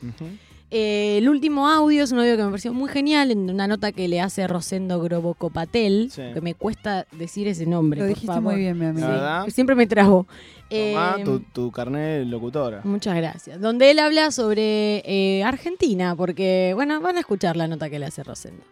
Eh, 0.71 1.19
el 1.19 1.29
último 1.29 1.69
audio 1.69 2.03
es 2.03 2.11
un 2.11 2.19
audio 2.19 2.37
que 2.37 2.43
me 2.43 2.49
pareció 2.51 2.73
muy 2.75 2.89
genial, 2.91 3.31
en 3.31 3.49
una 3.51 3.69
nota 3.69 3.93
que 3.93 4.09
le 4.09 4.21
hace 4.21 4.47
Rosendo 4.49 5.01
Grobocopatel, 5.01 6.11
Sí. 6.11 6.23
que 6.35 6.41
me 6.41 6.55
cuesta 6.55 7.07
decir 7.13 7.47
ese 7.47 7.67
nombre. 7.67 8.01
Lo 8.01 8.07
por 8.07 8.09
dijiste 8.15 8.27
favor. 8.35 8.53
muy 8.53 8.61
bien, 8.63 8.79
mi 8.79 8.87
amigo. 8.87 9.07
Siempre 9.49 9.77
me 9.77 9.87
trabo. 9.87 10.27
Tomá 10.69 11.17
Eh, 11.19 11.25
tu, 11.25 11.39
tu 11.41 11.71
carnet 11.71 12.27
locutora. 12.27 12.81
Muchas 12.83 13.15
gracias. 13.17 13.61
Donde 13.61 13.93
él 13.93 14.01
habla 14.01 14.33
sobre 14.33 15.03
eh, 15.07 15.45
Argentina, 15.45 16.17
porque, 16.17 16.73
bueno, 16.75 17.01
van 17.01 17.17
a 17.17 17.21
escuchar 17.21 17.57
la 17.57 17.69
nota 17.69 17.89
que 17.89 18.01
le 18.01 18.07
hace 18.07 18.25
Rosendo. 18.25 18.65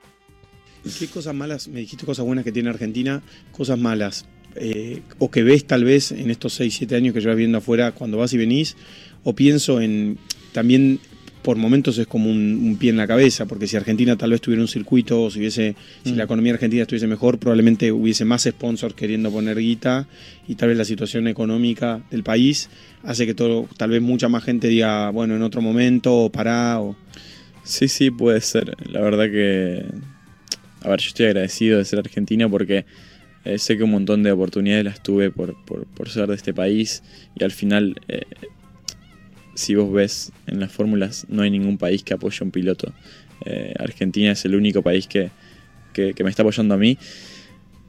¿Qué 0.98 1.06
cosas 1.06 1.34
malas? 1.34 1.68
Me 1.68 1.80
dijiste 1.80 2.04
cosas 2.04 2.26
buenas 2.26 2.44
que 2.44 2.50
tiene 2.52 2.68
Argentina, 2.70 3.22
cosas 3.52 3.78
malas. 3.78 4.26
eh, 4.56 5.02
o 5.18 5.30
que 5.32 5.42
ves 5.42 5.66
tal 5.66 5.82
vez 5.82 6.12
en 6.12 6.30
estos 6.30 6.54
6, 6.54 6.74
7 6.76 6.94
años 6.94 7.12
que 7.14 7.20
llevas 7.20 7.36
viendo 7.36 7.58
afuera 7.58 7.90
cuando 7.92 8.18
vas 8.18 8.32
y 8.32 8.36
venís. 8.38 8.76
O 9.24 9.32
pienso 9.34 9.80
en. 9.80 10.16
También 10.52 11.00
por 11.44 11.58
momentos 11.58 11.98
es 11.98 12.06
como 12.06 12.30
un, 12.30 12.60
un 12.64 12.76
pie 12.78 12.88
en 12.90 12.96
la 12.96 13.06
cabeza, 13.06 13.44
porque 13.44 13.66
si 13.66 13.76
Argentina 13.76 14.16
tal 14.16 14.30
vez 14.30 14.40
tuviera 14.40 14.62
un 14.62 14.68
circuito, 14.68 15.22
o 15.22 15.30
si, 15.30 15.38
hubiese, 15.40 15.76
si 16.02 16.12
Mm. 16.12 16.16
la 16.16 16.24
economía 16.24 16.54
argentina 16.54 16.82
estuviese 16.82 17.06
mejor, 17.06 17.38
probablemente 17.38 17.92
hubiese 17.92 18.24
más 18.24 18.42
sponsors 18.44 18.94
queriendo 18.94 19.30
poner 19.30 19.58
guita 19.58 20.08
y 20.48 20.54
tal 20.54 20.70
vez 20.70 20.78
la 20.78 20.86
situación 20.86 21.28
económica 21.28 22.02
del 22.10 22.22
país 22.22 22.70
hace 23.02 23.26
que 23.26 23.34
todo, 23.34 23.68
tal 23.76 23.90
vez 23.90 24.00
mucha 24.00 24.28
más 24.30 24.42
gente 24.42 24.68
diga, 24.68 25.10
bueno, 25.10 25.36
en 25.36 25.42
otro 25.42 25.60
momento, 25.60 26.14
o 26.16 26.32
pará, 26.32 26.80
o. 26.80 26.96
Sí, 27.62 27.88
sí, 27.88 28.10
puede 28.10 28.40
ser. 28.40 28.74
La 28.90 29.00
verdad 29.02 29.26
que. 29.26 29.84
A 30.82 30.88
ver, 30.88 31.00
yo 31.00 31.08
estoy 31.08 31.26
agradecido 31.26 31.78
de 31.78 31.84
ser 31.84 31.98
argentino 31.98 32.50
porque 32.50 32.86
eh, 33.44 33.58
sé 33.58 33.76
que 33.76 33.82
un 33.84 33.90
montón 33.90 34.22
de 34.22 34.32
oportunidades 34.32 34.84
las 34.84 35.02
tuve 35.02 35.30
por, 35.30 35.54
por, 35.66 35.84
por 35.86 36.08
ser 36.08 36.26
de 36.26 36.34
este 36.34 36.54
país 36.54 37.02
y 37.38 37.44
al 37.44 37.52
final, 37.52 38.00
eh, 38.08 38.22
si 39.54 39.74
vos 39.74 39.92
ves 39.92 40.32
en 40.46 40.60
las 40.60 40.72
fórmulas, 40.72 41.26
no 41.28 41.42
hay 41.42 41.50
ningún 41.50 41.78
país 41.78 42.02
que 42.02 42.14
apoye 42.14 42.38
a 42.40 42.44
un 42.44 42.50
piloto. 42.50 42.92
Eh, 43.44 43.74
Argentina 43.78 44.32
es 44.32 44.44
el 44.44 44.54
único 44.54 44.82
país 44.82 45.06
que, 45.06 45.30
que, 45.92 46.24
me 46.24 46.30
está 46.30 46.42
apoyando 46.42 46.74
a 46.74 46.78
mí. 46.78 46.98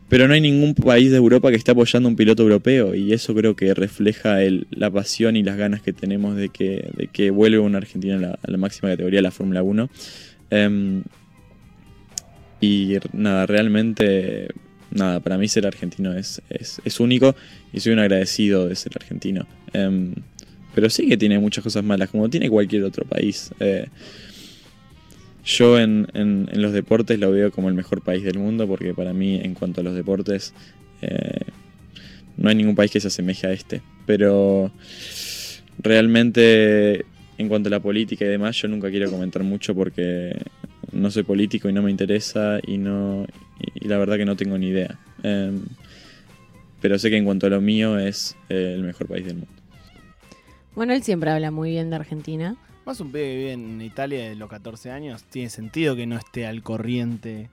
Pero 0.07 0.27
no 0.27 0.35
hay 0.35 0.41
ningún 0.41 0.75
país 0.75 1.09
de 1.09 1.17
Europa 1.17 1.49
que 1.49 1.55
esté 1.55 1.71
apoyando 1.71 2.07
a 2.07 2.11
un 2.11 2.15
piloto 2.15 2.43
europeo 2.43 2.93
y 2.93 3.11
eso 3.11 3.33
creo 3.33 3.55
que 3.55 3.73
refleja 3.73 4.37
la 4.69 4.91
pasión 4.91 5.35
y 5.35 5.41
las 5.41 5.57
ganas 5.57 5.81
que 5.81 5.93
tenemos 5.93 6.35
de 6.35 6.49
que, 6.49 6.91
de 6.95 7.07
que 7.07 7.31
vuelva 7.31 7.63
un 7.63 7.75
argentino 7.75 8.15
a 8.15 8.37
la, 8.51 8.57
máxima 8.57 8.89
categoría 8.91 9.23
la 9.23 9.31
Fórmula 9.31 9.63
1. 9.63 9.89
Em, 10.51 11.03
y 12.61 12.97
nada, 13.13 13.47
realmente, 13.47 14.49
nada, 14.91 15.21
para 15.21 15.39
mí 15.39 15.47
ser 15.47 15.65
argentino 15.65 16.13
es, 16.13 16.39
es, 16.49 16.81
es 16.85 16.99
único 16.99 17.35
y 17.73 17.79
soy 17.79 17.93
un 17.93 17.99
agradecido 17.99 18.67
de 18.67 18.75
ser 18.75 18.91
argentino. 18.95 19.47
Em, 19.73 20.13
pero 20.75 20.89
sí 20.91 21.09
que 21.09 21.17
tiene 21.17 21.39
muchas 21.39 21.63
cosas 21.63 21.83
malas, 21.83 22.11
como 22.11 22.29
tiene 22.29 22.49
cualquier 22.49 22.83
otro 22.85 23.05
país. 23.05 23.51
Eh, 23.61 23.87
yo 25.43 25.79
en, 25.79 26.07
en- 26.13 26.49
los 26.53 26.73
deportes 26.73 27.19
lo 27.19 27.31
veo 27.31 27.51
como 27.51 27.69
el 27.69 27.75
mejor 27.75 28.01
país 28.01 28.23
del 28.23 28.39
mundo 28.39 28.67
porque 28.67 28.93
para 28.93 29.13
mí 29.13 29.39
en 29.41 29.53
cuanto 29.53 29.81
a 29.81 29.83
los 29.83 29.95
deportes 29.95 30.53
eh, 31.01 31.41
no 32.37 32.49
hay 32.49 32.55
ningún 32.55 32.75
país 32.75 32.91
que 32.91 32.99
se 32.99 33.07
asemeje 33.07 33.47
a 33.47 33.51
este. 33.51 33.81
Pero 34.05 34.71
realmente 35.77 37.05
en 37.37 37.49
cuanto 37.49 37.67
a 37.67 37.71
la 37.71 37.79
política 37.81 38.25
y 38.25 38.29
demás 38.29 38.55
yo 38.61 38.67
nunca 38.67 38.89
quiero 38.89 39.11
comentar 39.11 39.43
mucho 39.43 39.75
porque 39.75 40.35
no 40.91 41.11
soy 41.11 41.23
político 41.23 41.69
y 41.69 41.73
no 41.73 41.81
me 41.81 41.91
interesa 41.91 42.59
y, 42.65 42.77
no, 42.77 43.25
y, 43.59 43.85
y 43.85 43.87
la 43.87 43.97
verdad 43.97 44.17
que 44.17 44.25
no 44.25 44.35
tengo 44.35 44.57
ni 44.57 44.67
idea. 44.69 44.97
Em, 45.23 45.61
pero 46.81 46.99
sé 46.99 47.09
que 47.09 47.17
en 47.17 47.25
cuanto 47.25 47.47
a 47.47 47.49
lo 47.49 47.61
mío 47.61 47.97
es 47.97 48.35
eh, 48.49 48.73
el 48.75 48.83
mejor 48.83 49.07
país 49.07 49.25
del 49.25 49.35
mundo. 49.37 49.64
Bueno, 50.75 50.93
él 50.93 51.03
siempre 51.03 51.31
habla 51.31 51.51
muy 51.51 51.71
bien 51.71 51.89
de 51.89 51.95
Argentina. 51.95 52.55
Más 52.85 52.99
un 52.99 53.11
pibe 53.11 53.23
que 53.23 53.35
vive 53.35 53.51
en 53.53 53.81
Italia 53.81 54.29
de 54.29 54.35
los 54.35 54.49
14 54.49 54.91
años, 54.91 55.23
tiene 55.23 55.49
sentido 55.49 55.95
que 55.95 56.05
no 56.05 56.17
esté 56.17 56.45
al 56.45 56.61
corriente. 56.61 57.49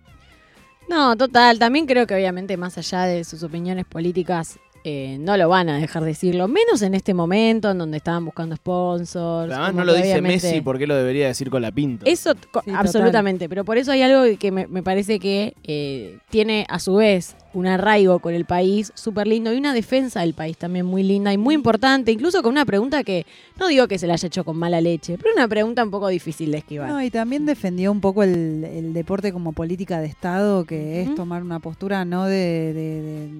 No, 0.88 1.16
total, 1.16 1.58
también 1.58 1.87
creo 1.87 2.06
que 2.06 2.14
obviamente 2.14 2.56
más 2.56 2.76
allá 2.76 3.04
de 3.04 3.24
sus 3.24 3.42
opiniones 3.42 3.87
políticas, 3.87 4.58
eh, 4.85 5.16
no 5.20 5.37
lo 5.37 5.48
van 5.48 5.68
a 5.68 5.78
dejar 5.78 6.02
decirlo, 6.02 6.48
menos 6.48 6.82
en 6.82 6.94
este 6.94 7.14
momento 7.14 7.70
en 7.70 7.78
donde 7.78 7.98
estaban 7.98 8.24
buscando 8.24 8.56
sponsors. 8.56 9.52
Además 9.52 9.70
como 9.70 9.78
no 9.80 9.85
lo 9.85 9.94
dice 9.94 10.20
Messi, 10.20 10.61
¿por 10.61 10.76
qué 10.76 10.88
lo 10.88 10.96
debería 10.96 11.28
decir 11.28 11.48
con 11.50 11.62
la 11.62 11.70
pinta? 11.70 12.04
Eso, 12.04 12.35
total. 12.35 12.74
absolutamente, 12.74 13.48
pero 13.48 13.64
por 13.64 13.78
eso 13.78 13.92
hay 13.92 14.02
algo 14.02 14.24
que 14.38 14.50
me, 14.50 14.66
me 14.66 14.82
parece 14.82 15.20
que 15.20 15.54
eh, 15.62 16.18
tiene 16.30 16.66
a 16.68 16.80
su 16.80 16.96
vez 16.96 17.37
un 17.55 17.67
arraigo 17.67 18.19
con 18.19 18.35
el 18.35 18.45
país 18.45 18.93
súper 18.95 19.27
lindo 19.27 19.53
y 19.53 19.59
una 19.59 19.75
defensa 19.75 20.21
del 20.21 20.35
país 20.35 20.57
también 20.57 20.87
muy 20.87 21.03
linda 21.03 21.33
y 21.33 21.38
muy 21.38 21.55
importante, 21.55 22.11
incluso 22.12 22.43
con 22.43 22.53
una 22.53 22.65
pregunta 22.65 23.05
que 23.05 23.27
no 23.61 23.69
digo 23.69 23.88
que 23.88 23.99
se 23.99 24.07
la 24.07 24.15
haya 24.15 24.27
hecho 24.27 24.45
con 24.45 24.57
mala 24.57 24.81
leche, 24.81 25.19
pero 25.19 25.35
una 25.35 25.47
pregunta 25.49 25.85
un 25.85 25.91
poco 25.91 26.09
difícil 26.09 26.51
de 26.53 26.59
esquivar. 26.59 26.88
No, 26.88 27.03
y 27.03 27.11
también 27.11 27.45
defendió 27.47 27.93
un 27.93 28.01
poco 28.01 28.23
el, 28.23 28.65
el 28.65 28.93
deporte 28.95 29.33
como 29.33 29.53
política 29.53 30.01
de 30.01 30.07
Estado, 30.07 30.65
que 30.65 31.03
es 31.03 31.15
tomar 31.15 31.43
una 31.43 31.59
postura 31.61 32.05
no 32.05 32.25
de, 32.25 32.73
de- 32.73 33.03
de- 33.03 33.31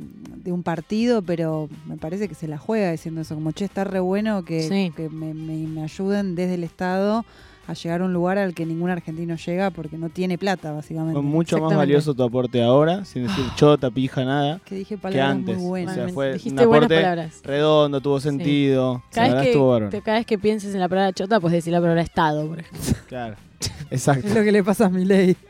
de 0.43 0.53
un 0.53 0.63
partido, 0.63 1.23
pero 1.23 1.69
me 1.87 1.97
parece 1.97 2.29
que 2.29 2.35
se 2.35 2.49
la 2.49 2.59
juega 2.59 2.91
diciendo 2.91 3.21
eso, 3.21 3.35
como 3.35 3.53
che, 3.53 3.65
está 3.65 3.85
re 3.85 4.01
bueno 4.01 4.45
que, 4.45 4.63
Sí. 4.69 4.93
que 4.97 5.09
me, 5.09 5.33
me- 5.35 5.67
me 5.69 5.83
ayuden 5.85 6.35
desde 6.35 6.55
el 6.55 6.65
Estado 6.65 7.25
a 7.67 7.75
llegar 7.75 8.01
a 8.01 8.05
un 8.05 8.13
lugar 8.13 8.39
al 8.39 8.55
que 8.55 8.67
ningún 8.67 8.91
argentino 8.91 9.37
llega 9.37 9.71
porque 9.71 9.97
no 9.97 10.09
tiene 10.09 10.37
plata, 10.39 10.73
básicamente. 10.73 11.15
Fue 11.15 11.23
mucho 11.23 11.59
más 11.59 11.77
valioso 11.77 12.13
tu 12.15 12.23
aporte 12.25 12.63
ahora, 12.63 13.05
sin 13.05 13.27
decir 13.27 13.45
chota, 13.57 13.91
pija, 13.91 14.25
nada. 14.25 14.61
Que 14.65 14.75
dije 14.77 14.97
que 14.97 15.01
palabras 15.01 15.31
antes. 15.31 15.57
muy 15.59 15.67
buenas. 15.69 15.97
O 15.97 16.01
sea, 16.05 16.09
fue 16.09 16.33
Dijiste 16.35 16.63
un 16.63 16.69
buenas 16.69 16.87
aporte 16.87 17.03
palabras. 17.03 17.41
redondo, 17.45 18.01
tuvo 18.01 18.21
sentido. 18.21 19.03
Cada 19.13 19.35
vez, 19.43 19.53
que, 19.57 19.89
te- 19.91 20.03
cada 20.03 20.17
vez 20.19 20.27
que 20.27 20.39
pienses 20.39 20.75
en 20.75 20.81
la 20.81 20.89
palabra 20.89 21.13
chota, 21.13 21.39
puedes 21.41 21.57
decir 21.57 21.73
la 21.73 21.81
palabra 21.81 22.03
Estado, 22.03 22.47
por 22.49 22.59
ejemplo. 22.61 22.95
Claro. 23.09 23.37
Exacto. 23.91 24.27
Es 24.27 24.35
lo 24.35 24.43
que 24.43 24.51
le 24.53 24.65
pasa 24.65 24.87
a 24.87 24.89
mi 24.89 25.05
ley. 25.05 25.37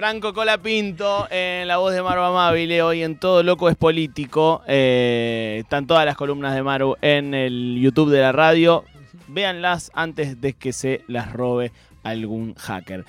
Franco 0.00 0.32
Colapinto 0.32 1.28
en 1.30 1.68
la 1.68 1.76
voz 1.76 1.92
de 1.92 2.02
Maru 2.02 2.22
Amabile, 2.22 2.80
hoy 2.80 3.02
en 3.02 3.18
Todo 3.18 3.42
Loco 3.42 3.68
es 3.68 3.76
Político. 3.76 4.62
Eh, 4.66 5.58
están 5.60 5.86
todas 5.86 6.06
las 6.06 6.16
columnas 6.16 6.54
de 6.54 6.62
Maru 6.62 6.96
en 7.02 7.34
el 7.34 7.78
YouTube 7.78 8.08
de 8.08 8.20
la 8.20 8.32
radio. 8.32 8.82
Véanlas 9.28 9.90
antes 9.92 10.40
de 10.40 10.54
que 10.54 10.72
se 10.72 11.04
las 11.06 11.34
robe 11.34 11.70
algún 12.02 12.54
hacker. 12.54 13.04